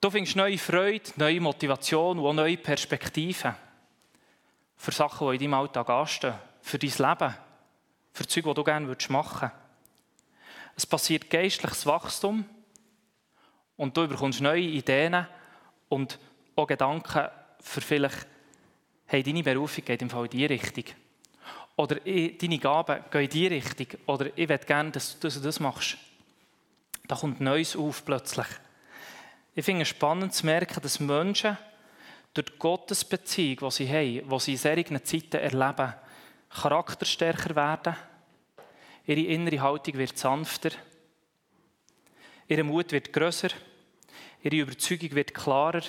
Du 0.00 0.08
findest 0.08 0.36
neue 0.36 0.56
Freude, 0.56 1.10
neue 1.16 1.40
Motivation 1.40 2.20
und 2.20 2.26
auch 2.26 2.32
neue 2.32 2.58
Perspektiven 2.58 3.56
für 4.76 4.92
Sachen, 4.92 5.30
die 5.30 5.34
in 5.34 5.50
deinem 5.50 5.54
Alltag 5.54 5.90
anstehen, 5.90 6.34
für 6.62 6.78
dein 6.78 6.90
Leben, 6.90 7.34
für 8.12 8.24
Dinge, 8.24 8.48
die 8.50 8.54
du 8.54 8.62
gerne 8.62 8.96
machen 9.08 9.40
würdest. 9.40 9.59
Es 10.76 10.86
passiert 10.86 11.28
geistliches 11.28 11.86
Wachstum 11.86 12.44
und 13.76 13.96
du 13.96 14.06
bekommst 14.06 14.40
neue 14.40 14.62
Ideen 14.62 15.26
und 15.88 16.18
auch 16.56 16.66
Gedanken 16.66 17.28
für 17.60 17.80
vielleicht, 17.80 18.26
hey, 19.06 19.22
deine 19.22 19.42
Berufung 19.42 19.84
geht 19.84 20.02
im 20.02 20.10
Fall 20.10 20.24
in 20.24 20.30
diese 20.30 20.50
Richtung. 20.50 20.84
Oder 21.76 21.96
deine 21.96 22.58
Gaben 22.58 23.04
gehen 23.10 23.22
in 23.22 23.30
diese 23.30 23.50
Richtung. 23.50 23.86
Oder 24.06 24.26
ich 24.36 24.48
möchte 24.48 24.66
gerne, 24.66 24.90
dass, 24.90 25.18
du 25.18 25.28
das 25.28 25.60
machst. 25.60 25.96
Da 27.08 27.16
kommt 27.16 27.40
Neues 27.40 27.74
auf 27.76 28.04
plötzlich. 28.04 28.46
Ich 29.54 29.64
finde 29.64 29.82
es 29.82 29.88
spannend 29.88 30.32
zu 30.32 30.46
merken, 30.46 30.80
dass 30.82 31.00
Menschen 31.00 31.56
durch 32.34 32.50
die 32.50 32.58
Gottesbeziehung, 32.58 33.58
die 33.68 33.70
sie 33.70 33.88
haben, 33.88 34.28
die 34.28 34.40
sie 34.40 34.52
in 34.52 34.58
solchen 34.58 35.04
Zeiten 35.04 35.36
erleben, 35.36 35.94
charakterstärker 36.50 37.56
werden 37.56 37.96
Ihre 39.10 39.22
innere 39.22 39.60
Haltung 39.60 39.94
wird 39.94 40.16
sanfter. 40.16 40.70
Ihr 42.46 42.62
Mut 42.62 42.92
wird 42.92 43.12
größer. 43.12 43.48
Ihre 44.40 44.54
Überzeugung 44.54 45.10
wird 45.16 45.34
klarer. 45.34 45.82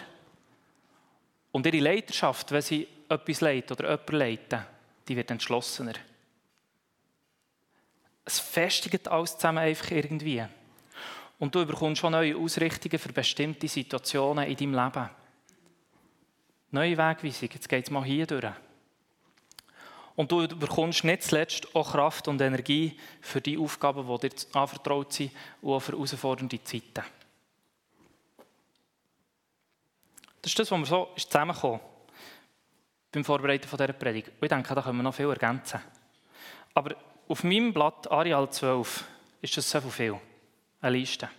Und 1.52 1.68
ihre 1.68 1.78
Leiterschaft, 1.78 2.52
wenn 2.52 2.64
sie 2.64 2.88
etwas 3.08 3.42
leitet 3.42 3.80
oder 3.80 3.92
jemanden 3.92 4.16
leiten, 4.16 4.66
die 5.08 5.16
wird 5.16 5.30
entschlossener. 5.30 5.94
Es 8.26 8.40
festigt 8.40 9.08
alles 9.08 9.36
zusammen 9.36 9.60
einfach 9.60 9.92
irgendwie. 9.92 10.44
Und 11.38 11.54
du 11.54 11.64
bekommst 11.64 12.02
schon 12.02 12.14
neue 12.14 12.36
Ausrichtungen 12.36 12.98
für 12.98 13.14
bestimmte 13.14 13.68
Situationen 13.68 14.48
in 14.48 14.56
deinem 14.56 14.74
Leben. 14.74 15.10
Neue 16.72 16.98
Wegweisung, 16.98 17.50
jetzt 17.54 17.70
geht 17.70 17.86
es 17.86 17.92
mal 17.92 18.04
hier 18.04 18.26
durch. 18.26 18.52
Und 20.16 20.32
du 20.32 20.48
bekommst 20.48 21.04
nicht 21.04 21.24
zuletzt 21.24 21.76
auch 21.76 21.92
Kraft 21.92 22.28
und 22.28 22.42
Energie 22.42 22.98
für 23.22 23.42
die 23.42 23.58
Aufgaben, 23.58 24.08
die 24.08 24.30
dir 24.30 24.36
anvertraut 24.54 25.14
sind 25.14 25.32
und 25.62 25.74
auch 25.74 25.80
für 25.80 25.94
herausfordernde 25.94 26.64
Zeiten. 26.64 27.04
Das 30.42 30.52
ist 30.52 30.60
das, 30.60 30.72
was 30.72 30.80
wir 30.80 30.86
so 30.86 31.10
zusammengekommen 31.16 31.80
beim 33.12 33.24
Vorbereiten 33.24 33.68
dieser 33.70 33.94
Predigt. 33.94 34.32
Ich 34.42 34.50
denke, 34.50 34.74
da 34.74 34.82
können 34.82 34.98
wir 34.98 35.04
noch 35.04 35.14
viel 35.14 35.30
ergänzen. 35.30 35.82
Aber 36.74 36.96
auf 37.28 37.44
meinem 37.44 37.74
Blatt 37.74 38.10
Arial 38.10 38.50
12 38.50 39.04
ist 39.42 39.58
das 39.58 39.70
so 39.70 39.82
viel. 39.82 40.20
Eine 40.82 40.98
Liste. 40.98 41.30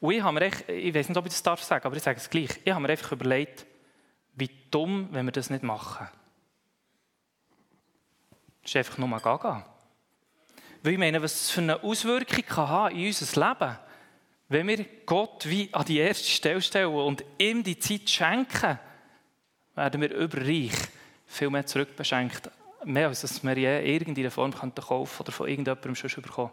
Und 0.00 0.12
ich 0.12 0.22
habe 0.22 0.40
echt, 0.40 0.68
ich 0.68 0.94
weiß 0.94 1.08
nicht, 1.08 1.18
ob 1.18 1.26
ich 1.26 1.32
das 1.32 1.42
darf 1.42 1.62
sagen, 1.62 1.84
aber 1.84 1.96
ich 1.96 2.02
sage 2.02 2.18
es 2.18 2.30
gleich. 2.30 2.50
Ich 2.64 2.72
habe 2.72 2.80
mir 2.80 2.88
einfach 2.88 3.12
überlegt, 3.12 3.66
wie 4.34 4.50
dumm, 4.70 5.08
wenn 5.10 5.26
wir 5.26 5.32
das 5.32 5.50
nicht 5.50 5.62
machen. 5.62 6.08
Das 8.66 8.74
ist 8.74 8.76
einfach 8.78 8.98
nur 8.98 9.20
gaga. 9.20 9.64
Weil 10.82 10.94
ich 10.94 10.98
meine, 10.98 11.22
was 11.22 11.34
das 11.34 11.50
für 11.50 11.60
eine 11.60 11.84
Auswirkung 11.84 12.44
kann 12.44 12.68
haben 12.68 12.96
in 12.96 13.06
unser 13.06 13.48
Leben, 13.48 13.78
wenn 14.48 14.66
wir 14.66 14.84
Gott 15.06 15.46
wie 15.48 15.72
an 15.72 15.84
die 15.84 15.98
erste 15.98 16.26
Stelle 16.26 16.60
stellen 16.60 16.92
und 16.92 17.24
ihm 17.38 17.62
die 17.62 17.78
Zeit 17.78 18.10
schenken, 18.10 18.80
werden 19.76 20.00
wir 20.00 20.12
überreich 20.12 20.72
viel 21.26 21.48
mehr 21.48 21.64
zurückbeschenkt. 21.64 22.50
Mehr 22.84 23.06
als 23.06 23.20
dass 23.20 23.44
wir 23.44 23.56
je 23.56 23.94
irgendeine 23.94 24.32
Form 24.32 24.50
kaufen 24.50 24.72
könnten 24.72 25.20
oder 25.20 25.30
von 25.30 25.46
irgendjemandem 25.48 25.94
schon 25.94 26.22
bekommen. 26.22 26.50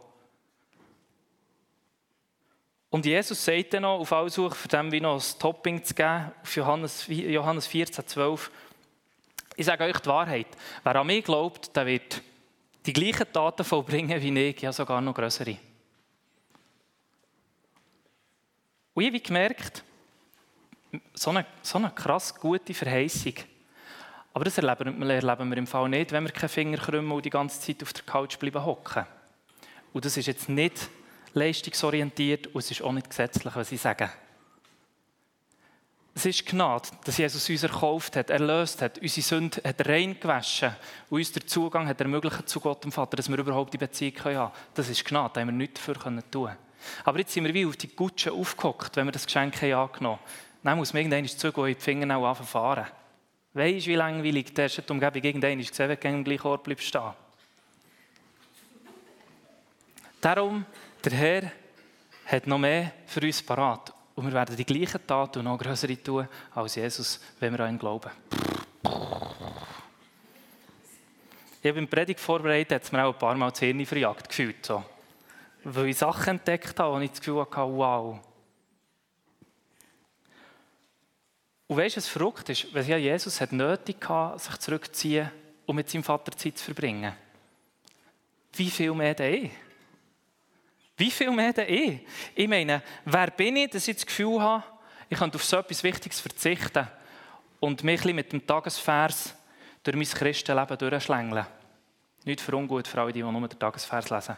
Und 2.91 3.07
Jesus 3.07 3.43
sagt 3.43 3.73
dann 3.73 3.81
noch, 3.81 4.01
auf 4.01 4.11
Aussuch 4.11 4.53
für 4.53 4.67
dem 4.67 4.91
wie 4.91 5.01
noch 5.01 5.15
ein 5.15 5.39
Topping 5.39 5.83
zu 5.83 5.95
geben, 5.95 6.31
auf 6.43 6.55
Johannes, 6.55 7.07
Johannes 7.07 7.65
14, 7.65 8.05
12, 8.05 8.51
ich 9.55 9.65
sage 9.65 9.83
euch 9.83 9.99
die 9.99 10.07
Wahrheit. 10.07 10.47
Wer 10.83 10.95
an 10.95 11.07
mich 11.07 11.23
glaubt, 11.23 11.75
der 11.75 11.85
wird 11.85 12.21
die 12.85 12.93
gleichen 12.93 13.31
Taten 13.31 13.63
vollbringen 13.63 14.21
wie 14.21 14.49
ich, 14.49 14.61
ja 14.61 14.73
sogar 14.73 15.01
noch 15.01 15.13
größere. 15.13 15.57
Und 18.93 19.03
ich 19.03 19.09
habe 19.09 19.19
gemerkt, 19.19 19.83
so 21.13 21.31
eine, 21.31 21.45
so 21.61 21.77
eine 21.77 21.89
krass 21.91 22.35
gute 22.35 22.73
Verheißung. 22.73 23.33
Aber 24.33 24.45
das 24.45 24.57
erleben, 24.57 25.01
erleben 25.09 25.49
wir 25.49 25.57
im 25.57 25.67
Fall 25.67 25.89
nicht, 25.89 26.11
wenn 26.11 26.23
wir 26.23 26.31
keine 26.31 26.49
Finger 26.49 26.77
krümmen 26.77 27.11
und 27.11 27.25
die 27.25 27.29
ganze 27.29 27.59
Zeit 27.59 27.81
auf 27.83 27.93
der 27.93 28.03
Couch 28.03 28.37
bleiben 28.37 28.63
hocken. 28.63 29.05
Und 29.93 30.05
das 30.05 30.17
ist 30.17 30.27
jetzt 30.27 30.49
nicht 30.49 30.89
leistungsorientiert 31.33 32.47
und 32.47 32.57
es 32.57 32.71
ist 32.71 32.81
auch 32.81 32.91
nicht 32.91 33.09
gesetzlich, 33.09 33.55
was 33.55 33.71
ich 33.71 33.81
sage. 33.81 34.09
Es 36.15 36.25
ist 36.27 36.45
Gnade, 36.45 36.89
dass 37.05 37.17
Jesus 37.17 37.49
uns 37.49 37.63
erkauft 37.63 38.15
hat, 38.15 38.29
erlöst 38.29 38.81
hat, 38.83 38.99
unsere 38.99 39.25
Sünde 39.25 39.61
hat 39.63 39.87
rein 39.87 40.19
gewaschen 40.19 40.75
und 41.09 41.17
uns 41.17 41.31
den 41.31 41.47
Zugang 41.47 41.87
hat 41.87 41.99
ermöglicht 41.99 42.47
zu 42.47 42.59
Gott 42.59 42.83
dem 42.83 42.91
Vater, 42.91 43.17
dass 43.17 43.29
wir 43.29 43.37
überhaupt 43.37 43.73
die 43.73 43.79
Beziehung 43.79 44.13
haben 44.17 44.23
können. 44.23 44.51
Das 44.75 44.89
ist 44.89 45.03
Gnade, 45.05 45.31
da 45.33 45.41
haben 45.41 45.47
wir 45.47 45.53
nichts 45.53 45.79
dafür 45.79 45.95
tun 45.95 46.23
können. 46.31 46.57
Aber 47.03 47.17
jetzt 47.17 47.33
sind 47.33 47.45
wir 47.45 47.53
wie 47.53 47.65
auf 47.65 47.77
die 47.77 47.87
Gutsche 47.87 48.31
aufgehockt, 48.31 48.95
wenn 48.95 49.07
wir 49.07 49.11
das 49.11 49.25
Geschenk 49.25 49.59
haben 49.61 49.73
angenommen 49.73 50.19
haben. 50.19 50.63
Dann 50.63 50.77
muss 50.77 50.93
man 50.93 51.01
irgendwann 51.01 51.27
zugehen 51.27 51.63
und 51.63 51.77
die 51.77 51.81
Finger 51.81 52.17
auch 52.17 52.43
fahren. 52.43 52.85
Weisst 53.53 53.87
du, 53.87 53.91
wie 53.91 53.95
langweilig 53.95 54.53
die 54.53 54.91
Umgebung 54.91 55.23
irgendwann 55.23 55.59
ist, 55.59 55.71
gesehen, 55.71 55.89
wenn 55.89 55.99
du 55.99 56.17
am 56.17 56.23
gleichen 56.23 56.47
Ort 56.47 56.63
bleibst 56.63 56.87
stehen. 56.87 57.13
Darum, 60.21 60.65
der 61.03 61.11
Herr 61.11 61.51
hat 62.25 62.47
noch 62.47 62.57
mehr 62.57 62.91
für 63.07 63.21
uns 63.21 63.41
parat. 63.43 63.93
Und 64.15 64.25
wir 64.25 64.33
werden 64.33 64.55
die 64.55 64.65
gleichen 64.65 65.05
Taten 65.05 65.39
und 65.39 65.45
noch 65.45 65.57
größere 65.57 66.01
tun 66.01 66.27
als 66.53 66.75
Jesus, 66.75 67.19
wenn 67.39 67.53
wir 67.53 67.61
an 67.61 67.75
ihn 67.75 67.79
glauben. 67.79 68.11
Ich 71.61 71.69
habe 71.69 71.79
im 71.79 71.87
Predigt 71.87 72.19
vorbereitet, 72.19 72.73
hat 72.73 72.83
es 72.83 72.91
mir 72.91 73.05
auch 73.05 73.13
ein 73.13 73.19
paar 73.19 73.35
Mal 73.35 73.49
das 73.49 73.59
Hirn 73.59 73.85
verjagt 73.85 74.27
gefühlt. 74.27 74.65
So. 74.65 74.83
Weil 75.63 75.87
ich 75.87 75.97
Sachen 75.97 76.31
entdeckt 76.31 76.77
habe 76.79 76.93
und 76.93 77.03
ich 77.03 77.11
das 77.11 77.21
Gefühl 77.21 77.41
hatte, 77.41 77.57
wow. 77.57 78.19
Und 81.67 81.77
weißt 81.77 81.95
du, 81.95 81.97
was 81.99 82.07
verrückt 82.09 82.49
ist? 82.49 82.73
Weil 82.75 82.85
ja 82.85 82.97
Jesus 82.97 83.39
hat 83.39 83.53
nötig 83.53 83.97
hatte, 84.07 84.39
sich 84.39 84.57
zurückzuziehen, 84.57 85.31
um 85.65 85.75
mit 85.75 85.89
seinem 85.89 86.03
Vater 86.03 86.33
Zeit 86.33 86.57
zu 86.57 86.65
verbringen. 86.65 87.13
Wie 88.51 88.69
viel 88.69 88.93
mehr 88.93 89.15
denn 89.15 89.45
ich? 89.45 89.51
Wie 90.97 91.11
viel 91.11 91.31
mehr 91.31 91.53
denn 91.53 91.73
ich? 91.73 92.07
Ich 92.35 92.47
meine, 92.47 92.81
wer 93.05 93.31
bin 93.31 93.55
ich, 93.57 93.71
dass 93.71 93.87
ich 93.87 93.95
das 93.95 94.05
Gefühl 94.05 94.41
habe, 94.41 94.63
ich 95.09 95.17
könnte 95.17 95.35
auf 95.35 95.43
so 95.43 95.57
etwas 95.57 95.83
Wichtiges 95.83 96.19
verzichten 96.19 96.87
und 97.59 97.83
mich 97.83 98.03
mit 98.05 98.31
dem 98.31 98.45
Tagesvers 98.45 99.35
durch 99.83 99.95
mein 99.95 100.05
Christenleben 100.05 100.77
durchschlängeln? 100.77 101.45
Nicht 102.25 102.41
für 102.41 102.55
ungut 102.55 102.87
für 102.87 103.01
alle, 103.01 103.11
die 103.11 103.21
nur 103.23 103.47
den 103.47 103.59
Tagesvers 103.59 104.09
lesen. 104.09 104.37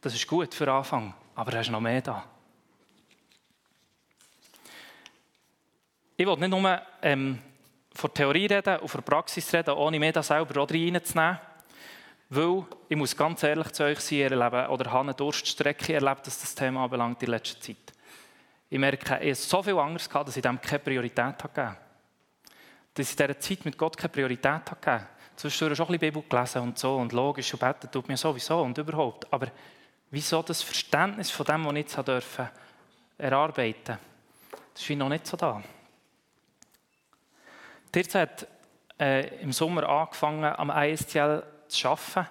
Das 0.00 0.14
ist 0.14 0.26
gut 0.26 0.54
für 0.54 0.64
den 0.64 0.74
Anfang, 0.74 1.14
aber 1.34 1.50
da 1.50 1.60
ist 1.60 1.70
noch 1.70 1.80
mehr 1.80 2.00
da. 2.00 2.24
Ich 6.16 6.26
will 6.26 6.36
nicht 6.36 6.50
nur 6.50 6.82
ähm, 7.02 7.38
von 7.94 8.12
Theorie 8.12 8.46
reden 8.46 8.78
und 8.78 8.88
von 8.88 9.02
Praxis 9.02 9.52
reden, 9.52 9.74
ohne 9.74 9.98
mir 9.98 10.12
das 10.12 10.26
selber 10.26 10.54
reinzunehmen. 10.68 11.38
Weil, 12.30 12.64
ich 12.88 12.96
muss 12.96 13.16
ganz 13.16 13.42
ehrlich 13.42 13.72
zu 13.72 13.82
euch 13.82 13.98
sein, 13.98 14.20
erlebe, 14.20 14.68
oder 14.68 14.92
habe 14.92 15.00
eine 15.00 15.14
Durststrecke 15.14 15.94
erlebt, 15.94 16.26
was 16.26 16.40
das 16.40 16.54
Thema 16.54 16.84
anbelangt 16.84 17.20
in 17.22 17.30
letzter 17.30 17.60
Zeit. 17.60 17.92
Ich 18.68 18.78
merke, 18.78 19.04
ich 19.04 19.10
habe 19.10 19.34
so 19.34 19.62
viel 19.62 19.78
Angst 19.78 20.08
gehabt, 20.08 20.28
dass 20.28 20.36
ich 20.36 20.42
dem 20.42 20.60
keine 20.60 20.78
Priorität 20.78 21.38
gegeben 21.38 21.76
Dass 22.94 23.12
ich 23.12 23.18
in 23.18 23.26
dieser 23.26 23.40
Zeit 23.40 23.64
mit 23.64 23.76
Gott 23.76 23.96
keine 23.96 24.10
Priorität 24.10 24.64
gegeben 24.64 25.06
Zwischendurch 25.34 25.76
schon 25.76 25.86
ein 25.86 25.98
bisschen 25.98 26.12
Bibel 26.12 26.22
gelesen 26.28 26.62
und 26.62 26.78
so 26.78 26.96
und 26.96 27.12
logisch 27.12 27.52
und 27.52 27.60
beten 27.60 27.90
tut 27.90 28.06
mir 28.06 28.16
sowieso 28.16 28.60
und 28.62 28.78
überhaupt. 28.78 29.32
Aber 29.32 29.48
wieso 30.10 30.42
das 30.42 30.62
Verständnis 30.62 31.30
von 31.30 31.46
dem, 31.46 31.64
was 31.64 31.72
ich 31.72 31.78
jetzt 31.78 32.08
dürfen, 32.08 32.48
erarbeiten 33.18 33.98
das 34.72 34.88
ist 34.88 34.96
noch 34.96 35.08
nicht 35.08 35.26
so 35.26 35.36
da. 35.36 35.62
Tirza 37.90 38.20
hat 38.20 38.46
äh, 38.98 39.40
im 39.40 39.52
Sommer 39.52 39.88
angefangen, 39.88 40.44
am 40.44 40.70
ISTL 40.70 41.42
zu 41.70 41.88
arbeiten 41.88 42.28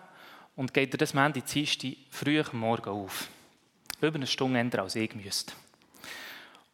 und 0.55 0.73
geht 0.73 0.99
das 0.99 1.13
Montag, 1.13 1.45
Dienstag 1.45 1.95
früh 2.09 2.41
am 2.41 2.59
Morgen 2.59 2.89
auf. 2.89 3.29
Über 4.01 4.15
eine 4.15 4.27
Stunde 4.27 4.59
älter 4.59 4.83
als 4.83 4.95
ich 4.95 5.13
müsste. 5.15 5.53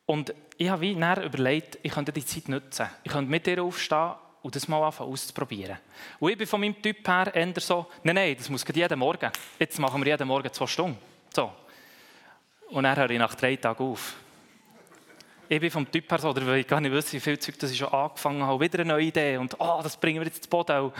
Und 0.06 0.34
ich 0.58 0.70
habe 0.70 0.94
näher 0.94 1.24
überlegt, 1.24 1.80
ich 1.82 1.92
könnte 1.92 2.12
die 2.12 2.26
Zeit 2.26 2.50
nutzen. 2.50 2.88
Ich 3.04 3.12
könnte 3.12 3.30
mit 3.30 3.48
ihr 3.48 3.64
aufstehen 3.64 4.14
und 4.44 4.56
das 4.56 4.68
mal 4.68 4.84
anfangen 4.84 5.12
auszuprobieren. 5.12 5.78
Und 6.20 6.32
ich 6.32 6.38
bin 6.38 6.46
von 6.46 6.62
meinem 6.62 6.80
Typ 6.82 7.08
her 7.08 7.34
eher 7.34 7.60
so, 7.60 7.88
nein, 8.04 8.16
nein, 8.16 8.36
das 8.38 8.50
muss 8.50 8.64
jeden 8.74 9.00
Morgen. 9.00 9.32
Jetzt 9.58 9.80
machen 9.80 10.04
wir 10.04 10.12
jeden 10.12 10.28
Morgen 10.28 10.54
zwei 10.54 10.68
Stunden. 10.68 10.98
So. 11.34 11.52
Und 12.70 12.84
dann 12.84 12.96
höre 12.96 13.10
ich 13.10 13.20
nach 13.20 13.34
drei 13.34 13.56
Tagen 13.56 13.84
auf. 13.84 14.16
Ich 15.48 15.60
bin 15.60 15.72
vom 15.72 15.92
Typ 15.92 16.10
her 16.12 16.20
so, 16.20 16.30
oder 16.30 16.46
weil 16.46 16.60
ich 16.60 16.68
gar 16.68 16.82
nicht 16.82 16.92
wüsste, 16.92 17.14
wie 17.14 17.20
viel 17.20 17.40
Zeug 17.40 17.58
das 17.60 17.72
ich 17.72 17.78
schon 17.78 17.90
angefangen 17.90 18.44
habe, 18.44 18.64
wieder 18.64 18.80
eine 18.80 18.94
neue 18.94 19.06
Idee 19.06 19.38
und 19.38 19.56
oh, 19.60 19.80
das 19.84 19.98
bringen 19.98 20.20
wir 20.20 20.26
jetzt 20.26 20.38
ins 20.38 20.48
Boden, 20.48 20.92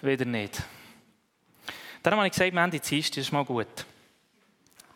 wieder 0.00 0.24
nicht. 0.24 0.62
Darum 2.04 2.18
habe 2.18 2.26
ich 2.26 2.34
gesagt, 2.34 2.52
Mandy 2.52 2.78
Dienstag 2.80 3.16
ist 3.16 3.32
mal 3.32 3.46
gut. 3.46 3.86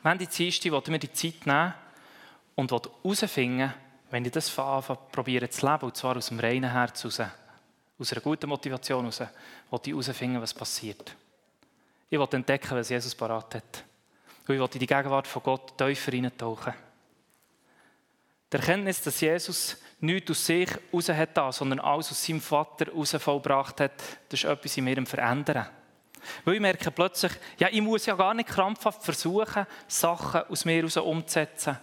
Mandy 0.03 0.27
Dienstag 0.27 0.71
wollten 0.73 0.93
wir 0.93 0.99
die 0.99 1.11
Zeit 1.11 1.47
nehmen 1.47 1.73
und 2.55 2.71
herausfinden, 2.71 3.73
wenn 4.11 4.27
ich 4.27 4.31
das 4.31 4.59
anfange, 4.59 4.99
probiere 5.11 5.49
zu 5.49 5.67
leben, 5.67 5.87
und 5.87 5.97
zwar 5.97 6.19
aus 6.19 6.29
dem 6.29 6.39
reinen 6.39 6.71
Herz 6.71 7.03
heraus, 7.03 7.23
aus 7.99 8.13
einer 8.13 8.21
guten 8.21 8.51
Motivation 8.51 9.11
heraus, 9.11 9.23
wollte 9.71 9.89
ich 9.89 9.97
herausfinden, 9.97 10.43
was 10.43 10.53
passiert. 10.53 11.17
Ich 12.11 12.19
wollte 12.19 12.37
entdecken, 12.37 12.77
was 12.77 12.91
Jesus 12.91 13.15
parat 13.15 13.55
hat. 13.55 13.85
Und 14.47 14.55
ich 14.55 14.61
wollte 14.61 14.75
in 14.75 14.81
die 14.81 14.87
Gegenwart 14.87 15.27
von 15.27 15.43
Gott 15.43 15.79
tiefer 15.79 16.11
hineintauchen. 16.11 16.75
Die 18.53 18.57
Erkenntnis, 18.57 19.01
dass 19.01 19.19
Jesus 19.19 19.79
nichts 20.01 20.31
aus 20.31 20.45
sich 20.45 20.69
heraus 20.93 21.09
hat, 21.09 21.55
sondern 21.55 21.81
alles 21.81 22.11
aus 22.11 22.23
seinem 22.23 22.43
Vater 22.43 22.85
heraus 22.85 23.17
vollbracht 23.19 23.81
hat, 23.81 23.99
das 24.29 24.41
ist 24.41 24.45
etwas 24.45 24.77
in 24.77 24.85
mir 24.85 25.07
Verändern. 25.07 25.69
Weil 26.45 26.55
ich 26.55 26.61
merke 26.61 26.91
plötzlich, 26.91 27.33
ja, 27.59 27.69
ich 27.71 27.81
muss 27.81 28.07
ja 28.07 28.15
gar 28.15 28.35
nicht 28.35 28.49
krampfhaft 28.49 29.03
versuchen, 29.03 29.67
Sachen 29.87 30.43
aus 30.49 30.65
mir 30.65 30.77
heraus 30.77 30.97
umzusetzen, 30.97 31.79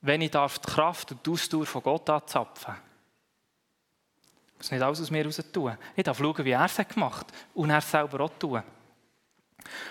wenn 0.00 0.22
ich 0.22 0.30
darf 0.30 0.58
die 0.58 0.70
Kraft 0.70 1.12
und 1.12 1.24
die 1.24 1.30
Ausdauer 1.30 1.66
von 1.66 1.82
Gott 1.82 2.08
anzapfen. 2.10 2.74
Ich 4.46 4.58
muss 4.58 4.70
nicht 4.70 4.82
alles 4.82 5.00
aus 5.00 5.10
mir 5.10 5.18
heraus 5.18 5.42
tun. 5.52 5.76
Ich 5.94 6.04
darf 6.04 6.18
schauen, 6.18 6.44
wie 6.44 6.50
er 6.50 6.64
es 6.64 6.76
gemacht 6.76 7.26
hat 7.26 7.34
und 7.54 7.70
er 7.70 7.80
selber 7.80 8.24
auch 8.24 8.38
tun. 8.38 8.62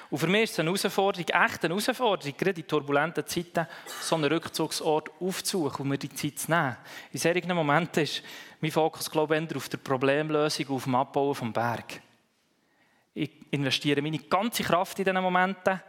Und 0.09 0.17
für 0.17 0.27
mich 0.27 0.43
ist 0.43 0.53
es 0.53 0.59
eine 0.59 0.69
Herausforderung, 0.69 1.27
echt 1.27 1.65
eine 1.65 1.73
Herausforderung, 1.73 2.37
gerade 2.37 2.61
in 2.61 2.67
turbulenten 2.67 3.27
Zeiten, 3.27 3.67
so 4.01 4.15
einen 4.15 4.31
Rückzugsort 4.31 5.09
aufzusuchen 5.19 5.83
und 5.83 5.89
mir 5.89 5.97
die 5.97 6.13
Zeit 6.13 6.39
zu 6.39 6.51
nehmen. 6.51 6.77
In 7.11 7.19
solchen 7.19 7.53
Momenten 7.53 8.03
ist 8.03 8.23
mein 8.61 8.71
Fokus, 8.71 9.11
glaube 9.11 9.37
ich, 9.37 9.55
auf 9.55 9.69
der 9.69 9.77
Problemlösung, 9.77 10.69
auf 10.69 10.83
dem 10.85 10.95
Abbauen 10.95 11.35
vom 11.35 11.53
Berg. 11.53 12.01
Investiere 13.51 14.01
meine 14.01 14.19
ganze 14.19 14.63
Kraft 14.63 14.99
in 14.99 15.05
diesen 15.05 15.21
Momenten, 15.21 15.81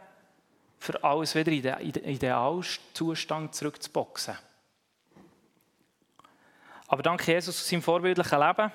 für 0.79 1.03
alles 1.03 1.35
wieder 1.35 1.79
in 1.79 1.91
den 1.91 2.05
idealen 2.05 2.63
Zustand 2.93 3.53
zurückzuboxen. 3.53 4.37
Aber 6.87 7.03
dank 7.03 7.27
Jesus 7.27 7.59
und 7.59 7.67
seinem 7.67 7.81
vorbildlichen 7.81 8.39
Leben, 8.39 8.71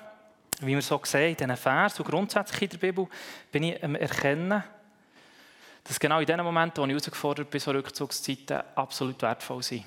wie 0.61 0.75
wir 0.75 0.81
so 0.81 1.01
sehen 1.03 1.31
in 1.31 1.35
diesen 1.35 1.57
Vers 1.57 1.99
und 1.99 2.07
grundsätzlich 2.07 2.61
in 2.61 2.69
der 2.69 2.77
Bibel, 2.77 3.07
bin 3.51 3.63
ich 3.63 3.83
am 3.83 3.95
Erkennen, 3.95 4.63
dass 5.83 5.99
genau 5.99 6.19
in 6.19 6.25
den 6.25 6.41
Momenten, 6.41 6.81
wo 6.81 6.85
ich 6.85 6.91
herausgefordert 6.91 7.49
bin, 7.49 7.59
so 7.59 7.71
Rückzugszeiten 7.71 8.61
absolut 8.75 9.21
wertvoll 9.21 9.63
sind. 9.63 9.85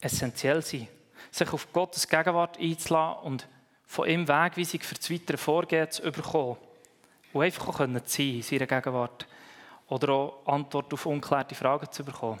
Essentiell 0.00 0.62
sind. 0.62 0.88
Sich 1.30 1.52
auf 1.52 1.72
Gottes 1.72 2.08
Gegenwart 2.08 2.58
einzulassen 2.58 3.22
und 3.24 3.48
von 3.84 4.08
ihm 4.08 4.26
Wegweisung 4.26 4.80
für 4.80 4.94
das 4.94 5.10
weitere 5.10 5.36
Vorgehen 5.36 5.90
zu 5.90 6.10
bekommen 6.10 6.56
und 7.36 7.44
einfach 7.44 7.68
auch 7.68 7.78
sein 7.78 8.02
in 8.18 8.42
seiner 8.42 8.66
Gegenwart. 8.66 9.26
Oder 9.88 10.08
auch 10.12 10.46
Antwort 10.46 10.92
auf 10.92 11.06
unklärte 11.06 11.54
Fragen 11.54 11.90
zu 11.92 12.02
bekommen. 12.04 12.40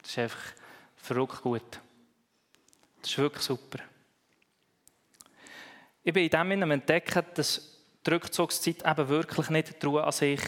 Das 0.00 0.10
ist 0.10 0.18
einfach 0.18 0.52
verrückt 0.96 1.42
gut. 1.42 1.80
Das 3.02 3.10
ist 3.10 3.18
wirklich 3.18 3.42
super. 3.42 3.80
Ich 6.02 6.12
bin 6.12 6.24
in 6.24 6.30
dem 6.30 6.50
Sinne 6.50 6.74
entdecken, 6.74 7.24
dass 7.34 7.78
die 8.06 8.10
Rückzugszeit 8.10 8.86
eben 8.86 9.08
wirklich 9.08 9.50
nicht 9.50 9.82
die 9.82 9.86
Ruhe 9.86 10.04
an 10.04 10.12
sich 10.12 10.40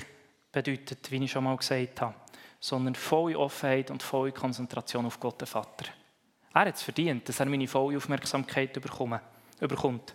bedeutet, 0.52 1.10
wie 1.10 1.24
ich 1.24 1.30
schon 1.30 1.44
mal 1.44 1.56
gesagt 1.56 2.00
habe, 2.00 2.14
sondern 2.60 2.94
volle 2.94 3.38
Offenheit 3.38 3.90
und 3.90 4.02
volle 4.02 4.32
Konzentration 4.32 5.04
auf 5.04 5.18
Gott, 5.18 5.40
den 5.40 5.46
Vater. 5.46 5.86
Er 6.54 6.60
hat 6.62 6.74
es 6.76 6.82
verdient, 6.82 7.28
dass 7.28 7.40
er 7.40 7.46
meine 7.46 7.66
volle 7.66 7.96
Aufmerksamkeit 7.96 8.72
bekommt. 8.72 10.14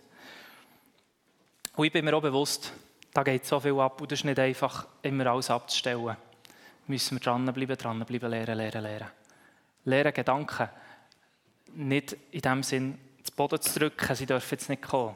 Und 1.76 1.84
ich 1.84 1.92
bin 1.92 2.04
mir 2.04 2.16
auch 2.16 2.22
bewusst, 2.22 2.72
da 3.14 3.22
geht 3.22 3.46
so 3.46 3.60
viel 3.60 3.78
ab 3.78 4.00
und 4.00 4.10
das 4.10 4.18
ist 4.18 4.24
nicht 4.24 4.38
einfach, 4.40 4.86
immer 5.02 5.26
alles 5.26 5.48
abzustellen. 5.48 6.16
Müssen 6.88 7.16
wir 7.16 7.20
dranbleiben, 7.20 7.76
dranbleiben, 7.76 8.28
lernen, 8.28 8.58
lernen, 8.58 8.82
lernen. 8.82 9.08
Lernen 9.84 10.12
Gedanken. 10.12 10.68
Nicht 11.74 12.16
in 12.32 12.40
dem 12.40 12.62
Sinn, 12.64 12.98
zu 13.22 13.32
Boden 13.32 13.60
zu 13.60 13.78
drücken, 13.78 14.14
sie 14.16 14.26
dürfen 14.26 14.48
jetzt 14.50 14.68
nicht 14.68 14.82
kommen. 14.82 15.14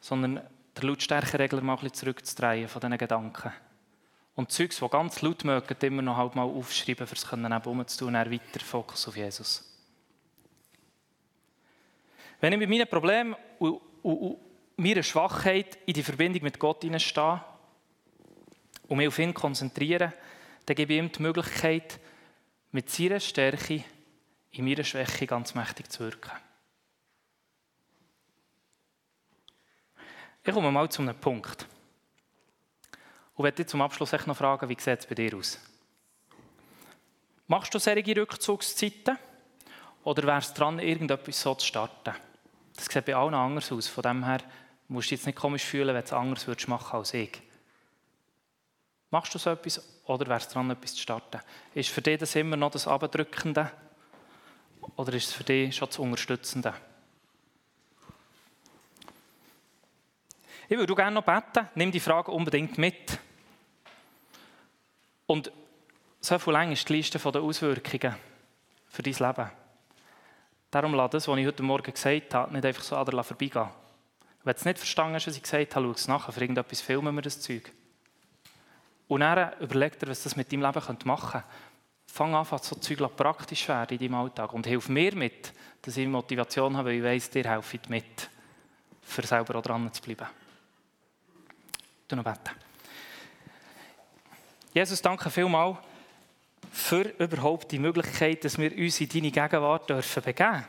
Sondern 0.00 0.40
der 0.76 0.84
Lautstärkeregler 0.84 1.60
mal 1.60 1.74
ein 1.74 1.80
bisschen 1.80 1.94
zurückzudrehen 1.94 2.68
von 2.68 2.80
diesen 2.80 2.96
Gedanken. 2.96 3.52
Und 4.36 4.52
Zeugs, 4.52 4.78
die 4.78 4.88
ganz 4.88 5.20
laut 5.20 5.42
mögen, 5.42 5.76
immer 5.80 6.02
noch 6.02 6.16
halt 6.16 6.36
mal 6.36 6.44
aufschreiben, 6.44 7.04
um 7.04 7.12
es 7.12 7.32
neben 7.32 7.88
zu 7.88 7.98
tun 7.98 8.08
und 8.08 8.14
dann 8.14 8.30
weiter 8.30 8.60
Fokus 8.60 9.08
auf 9.08 9.16
Jesus. 9.16 9.64
Wenn 12.40 12.52
ich 12.52 12.58
mit 12.60 12.70
meinen 12.70 12.86
Problemen 12.86 13.34
und 13.58 14.38
meiner 14.78 15.02
Schwachheit 15.02 15.78
in 15.86 15.94
die 15.94 16.02
Verbindung 16.02 16.42
mit 16.44 16.58
Gott 16.58 16.82
hineinstehe 16.82 17.42
und 18.86 18.96
mich 18.96 19.08
auf 19.08 19.18
ihn 19.18 19.34
konzentriere, 19.34 20.12
dann 20.66 20.76
gebe 20.76 20.94
ich 20.94 20.98
ihm 20.98 21.12
die 21.12 21.22
Möglichkeit, 21.22 21.98
mit 22.70 22.88
seiner 22.90 23.20
Stärke 23.20 23.84
in 24.52 24.64
meiner 24.64 24.84
Schwäche 24.84 25.26
ganz 25.26 25.54
mächtig 25.54 25.90
zu 25.90 26.00
wirken. 26.00 26.30
Ich 30.44 30.54
komme 30.54 30.70
mal 30.70 30.88
zu 30.88 31.02
einem 31.02 31.16
Punkt. 31.16 31.66
Und 33.34 33.44
werde 33.44 33.56
dich 33.56 33.66
zum 33.66 33.82
Abschluss 33.82 34.12
noch 34.26 34.36
fragen, 34.36 34.68
wie 34.68 34.76
sieht 34.78 35.00
es 35.00 35.06
bei 35.06 35.14
dir 35.14 35.36
aus? 35.36 35.58
Machst 37.46 37.74
du 37.74 37.78
solche 37.78 38.16
Rückzugszeiten? 38.16 39.18
Oder 40.04 40.22
wärst 40.24 40.56
du 40.56 40.60
dran, 40.60 40.78
irgendetwas 40.78 41.40
so 41.40 41.54
zu 41.54 41.66
starten? 41.66 42.14
Das 42.76 42.86
sieht 42.86 43.04
bei 43.04 43.14
allen 43.14 43.34
anders 43.34 43.72
aus. 43.72 43.88
Von 43.88 44.02
dem 44.02 44.24
her 44.24 44.40
musst 44.88 45.06
du 45.06 45.10
dich 45.10 45.20
jetzt 45.20 45.26
nicht 45.26 45.38
komisch 45.38 45.64
fühlen, 45.64 45.88
wenn 45.88 46.02
du 46.02 46.04
es 46.04 46.12
anders 46.12 46.46
würdest 46.46 46.68
machen 46.68 46.98
als 46.98 47.14
ich. 47.14 47.40
Machst 49.10 49.34
du 49.34 49.38
so 49.38 49.50
etwas 49.50 49.82
oder 50.04 50.26
wärst 50.26 50.50
du 50.50 50.54
dran, 50.54 50.70
etwas 50.70 50.94
zu 50.94 51.02
starten? 51.02 51.40
Ist 51.74 51.90
für 51.90 52.02
dich 52.02 52.18
das 52.18 52.34
immer 52.34 52.56
noch 52.56 52.70
das 52.70 52.86
Abdrückende? 52.86 53.70
Oder 54.96 55.12
ist 55.14 55.28
es 55.28 55.32
für 55.32 55.44
dich 55.44 55.74
schon 55.74 55.88
das 55.88 55.98
Unterstützende? 55.98 56.74
Ich 60.68 60.76
würde 60.76 60.94
gerne 60.94 61.14
noch 61.14 61.24
beten, 61.24 61.68
nimm 61.74 61.90
die 61.90 62.00
Frage 62.00 62.30
unbedingt 62.30 62.76
mit. 62.76 63.18
Und 65.26 65.50
so 66.20 66.38
viel 66.38 66.52
lang 66.52 66.72
ist 66.72 66.88
die 66.88 66.94
Liste 66.94 67.18
der 67.18 67.40
Auswirkungen 67.40 68.16
für 68.88 69.02
dein 69.02 69.14
Leben. 69.14 69.50
Darum 70.70 70.92
lass 70.94 71.10
das, 71.10 71.28
was 71.28 71.38
ich 71.38 71.46
heute 71.46 71.62
Morgen 71.62 71.92
gesagt 71.92 72.34
habe, 72.34 72.52
nicht 72.52 72.66
einfach 72.66 72.82
so 72.82 72.96
an 72.96 73.06
dir 73.06 73.22
vorbeigehen. 73.22 73.68
Wenn 74.44 74.54
du 74.54 74.58
es 74.58 74.64
nicht 74.64 74.78
verstanden 74.78 75.14
hast, 75.14 75.26
was 75.26 75.36
ich 75.36 75.42
gesagt 75.42 75.74
habe, 75.74 75.86
schau 75.86 75.92
es 75.92 76.08
nachher. 76.08 76.32
Für 76.32 76.40
irgendetwas 76.40 76.80
filmen 76.80 77.14
wir 77.14 77.22
das 77.22 77.40
Zeug. 77.40 77.72
Und 79.08 79.20
dann 79.20 79.52
überleg 79.60 79.98
dir, 79.98 80.08
was 80.08 80.22
das 80.22 80.36
mit 80.36 80.52
deinem 80.52 80.62
Leben 80.62 80.96
machen 81.04 81.26
könnte. 81.26 81.44
Fang 82.06 82.34
an, 82.34 82.44
so 82.44 82.76
Zeug 82.76 83.16
praktisch 83.16 83.68
werden 83.68 83.98
in 83.98 83.98
deinem 83.98 84.20
Alltag. 84.20 84.52
Und 84.52 84.66
hilf 84.66 84.88
mir 84.88 85.14
mit, 85.14 85.52
dass 85.82 85.96
ich 85.96 86.06
Motivation 86.06 86.76
habe, 86.76 86.88
weil 86.88 86.96
ich 86.96 87.02
weiss, 87.02 87.30
dir 87.30 87.50
hilft 87.50 87.90
mit, 87.90 88.30
für 89.02 89.26
selber 89.26 89.56
auch 89.56 89.62
dran 89.62 89.92
zu 89.92 90.02
bleiben. 90.02 90.26
Du 92.06 92.16
noch 92.16 92.24
beten. 92.24 92.56
Jesus, 94.72 95.02
danke 95.02 95.30
vielmals 95.30 95.78
für 96.70 97.02
überhaupt 97.18 97.72
die 97.72 97.78
Möglichkeit, 97.78 98.44
dass 98.44 98.58
wir 98.58 98.76
uns 98.76 99.00
in 99.00 99.08
deine 99.08 99.30
Gegenwart 99.30 99.90
dürfen 99.90 100.22
begeben 100.22 100.64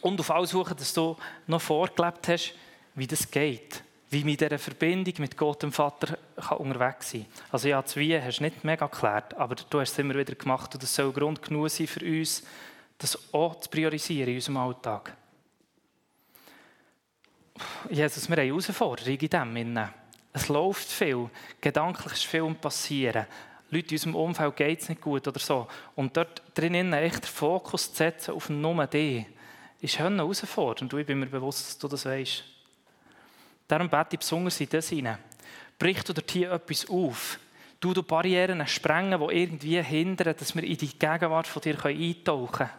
Und 0.00 0.20
auf 0.20 0.30
alles 0.30 0.50
suchen, 0.50 0.76
dass 0.76 0.94
du 0.94 1.16
noch 1.46 1.60
vorgelebt 1.60 2.28
hast, 2.28 2.54
wie 2.94 3.06
das 3.06 3.30
geht. 3.30 3.82
Wie 4.10 4.24
mit 4.24 4.40
dieser 4.40 4.58
Verbindung 4.58 5.14
mit 5.18 5.36
Gott, 5.36 5.62
dem 5.62 5.72
Vater, 5.72 6.16
kann 6.36 6.58
unterwegs 6.58 7.10
sein 7.10 7.26
Also 7.50 7.68
ja, 7.68 7.82
das 7.82 7.94
Wie 7.96 8.18
hast 8.20 8.38
du 8.38 8.44
nicht 8.44 8.64
mega 8.64 8.86
geklärt, 8.86 9.34
aber 9.34 9.56
du 9.56 9.80
hast 9.80 9.92
es 9.92 9.98
immer 9.98 10.14
wieder 10.14 10.34
gemacht 10.34 10.72
und 10.74 10.82
das 10.82 10.94
soll 10.94 11.12
Grund 11.12 11.42
genug 11.42 11.68
sein 11.68 11.86
für 11.86 12.04
uns, 12.04 12.42
das 12.96 13.18
auch 13.34 13.60
zu 13.60 13.68
priorisieren 13.68 14.30
in 14.30 14.36
unserem 14.36 14.56
Alltag. 14.56 15.14
Jesus, 17.90 18.28
wir 18.28 18.36
haben 18.36 18.46
Herausforderungen 18.46 19.18
in 19.18 19.74
dem. 19.74 19.88
Es 20.32 20.48
läuft 20.48 20.88
viel, 20.88 21.28
gedanklich 21.60 22.12
ist 22.12 22.24
viel 22.24 22.54
passieren. 22.54 23.26
Leute 23.70 23.88
in 23.88 23.94
unserem 23.96 24.14
Umfeld 24.14 24.56
geht 24.56 24.80
es 24.80 24.88
nicht 24.88 25.00
gut 25.00 25.28
oder 25.28 25.38
so. 25.38 25.66
Und 25.94 26.16
dort 26.16 26.42
drinnen 26.54 26.92
echt 26.92 27.24
den 27.24 27.28
Fokus 27.28 27.90
zu 27.90 27.96
setzen 27.96 28.34
auf 28.34 28.48
nur 28.48 28.86
die, 28.86 29.26
ist 29.80 30.00
eine 30.00 30.18
herausfordernd. 30.18 30.92
Und 30.92 31.00
ich 31.00 31.06
bin 31.06 31.20
mir 31.20 31.26
bewusst, 31.26 31.66
dass 31.66 31.78
du 31.78 31.88
das 31.88 32.04
weißt. 32.04 32.44
Darum 33.66 33.88
bete 33.88 34.08
ich 34.12 34.18
besonders 34.18 34.60
in 34.60 34.68
das 34.68 34.88
hinein. 34.88 35.18
Brich 35.78 36.02
du 36.02 36.12
dort 36.12 36.30
hier 36.30 36.52
etwas 36.52 36.88
auf. 36.88 37.38
Du 37.80 37.92
du 37.92 38.02
Barrieren 38.02 38.66
sprengen, 38.66 39.20
die 39.20 39.36
irgendwie 39.36 39.82
hindern, 39.82 40.34
dass 40.36 40.54
wir 40.56 40.64
in 40.64 40.76
die 40.76 40.98
Gegenwart 40.98 41.46
von 41.46 41.62
dir 41.62 41.84
eintauchen 41.84 42.52
können. 42.52 42.70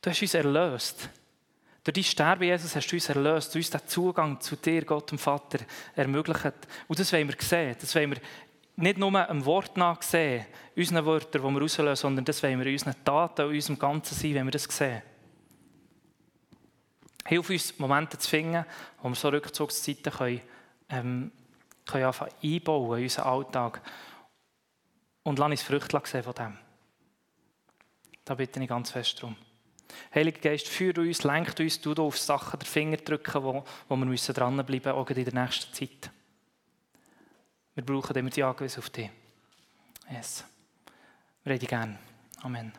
Du 0.00 0.10
hast 0.10 0.22
uns 0.22 0.34
erlöst. 0.34 1.08
Durch 1.82 1.94
dein 1.94 2.04
Sterben, 2.04 2.44
Jesus, 2.44 2.76
hast 2.76 2.86
du 2.86 2.96
uns 2.96 3.08
erlöst, 3.08 3.56
uns 3.56 3.70
den 3.70 3.80
Zugang 3.86 4.40
zu 4.40 4.56
dir, 4.56 4.84
Gott 4.84 5.10
dem 5.10 5.18
Vater, 5.18 5.58
ermöglicht. 5.96 6.52
Und 6.86 6.98
das 6.98 7.12
wollen 7.12 7.28
wir 7.28 7.36
sehen. 7.40 7.76
Das 7.80 7.94
wollen 7.94 8.10
wir 8.10 8.20
nicht 8.78 8.96
nur 8.96 9.14
einem 9.14 9.44
Wort 9.44 9.76
nach 9.76 10.00
sehen, 10.02 10.46
unseren 10.76 11.04
Wörtern, 11.04 11.42
die 11.42 11.48
wir 11.48 11.60
rauslösen, 11.60 11.96
sondern 11.96 12.24
das 12.24 12.42
wollen 12.42 12.60
wir 12.60 12.66
in 12.66 12.74
unseren 12.74 13.04
Taten, 13.04 13.42
in 13.42 13.56
unserem 13.56 13.78
Ganzen 13.78 14.14
sein, 14.14 14.34
wenn 14.34 14.46
wir 14.46 14.52
das 14.52 14.64
sehen. 14.64 15.02
Hilf 17.26 17.50
uns, 17.50 17.78
Momente 17.78 18.18
zu 18.18 18.28
finden, 18.28 18.64
wo 19.02 19.08
wir 19.08 19.16
so 19.16 19.28
Rückzugszeiten 19.30 20.12
können, 20.12 20.40
ähm, 20.90 21.32
können 21.86 22.14
einbauen 22.42 22.98
in 22.98 23.04
unseren 23.04 23.24
Alltag. 23.24 23.82
Und 25.24 25.40
lass 25.40 25.50
uns 25.50 25.62
Früchte 25.62 26.00
sehen 26.04 26.22
von 26.22 26.34
dem. 26.34 26.56
Da 28.24 28.34
bitte 28.34 28.62
ich 28.62 28.68
ganz 28.68 28.92
fest 28.92 29.18
darum. 29.18 29.34
Heiliger 30.14 30.40
Geist, 30.40 30.68
führe 30.68 31.00
uns, 31.00 31.24
lenkt 31.24 31.58
uns, 31.58 31.80
du 31.80 31.94
auf 31.94 32.16
Sachen 32.16 32.60
den 32.60 32.66
Finger 32.66 32.98
drücken, 32.98 33.42
wo, 33.42 33.64
wo 33.88 33.96
wir 33.96 34.06
müssen 34.06 34.34
dranbleiben 34.34 34.72
müssen, 34.72 34.90
auch 34.90 35.10
in 35.10 35.24
der 35.24 35.34
nächsten 35.34 35.74
Zeit. 35.74 36.10
Wir 37.78 37.84
brauchen 37.84 38.16
immer 38.16 38.28
die 38.28 38.42
Angewiesen 38.42 38.80
auf 38.80 38.90
dich. 38.90 39.08
Yes. 40.10 40.44
Wir 41.44 41.52
reden 41.52 41.68
gerne. 41.68 41.98
Amen. 42.42 42.72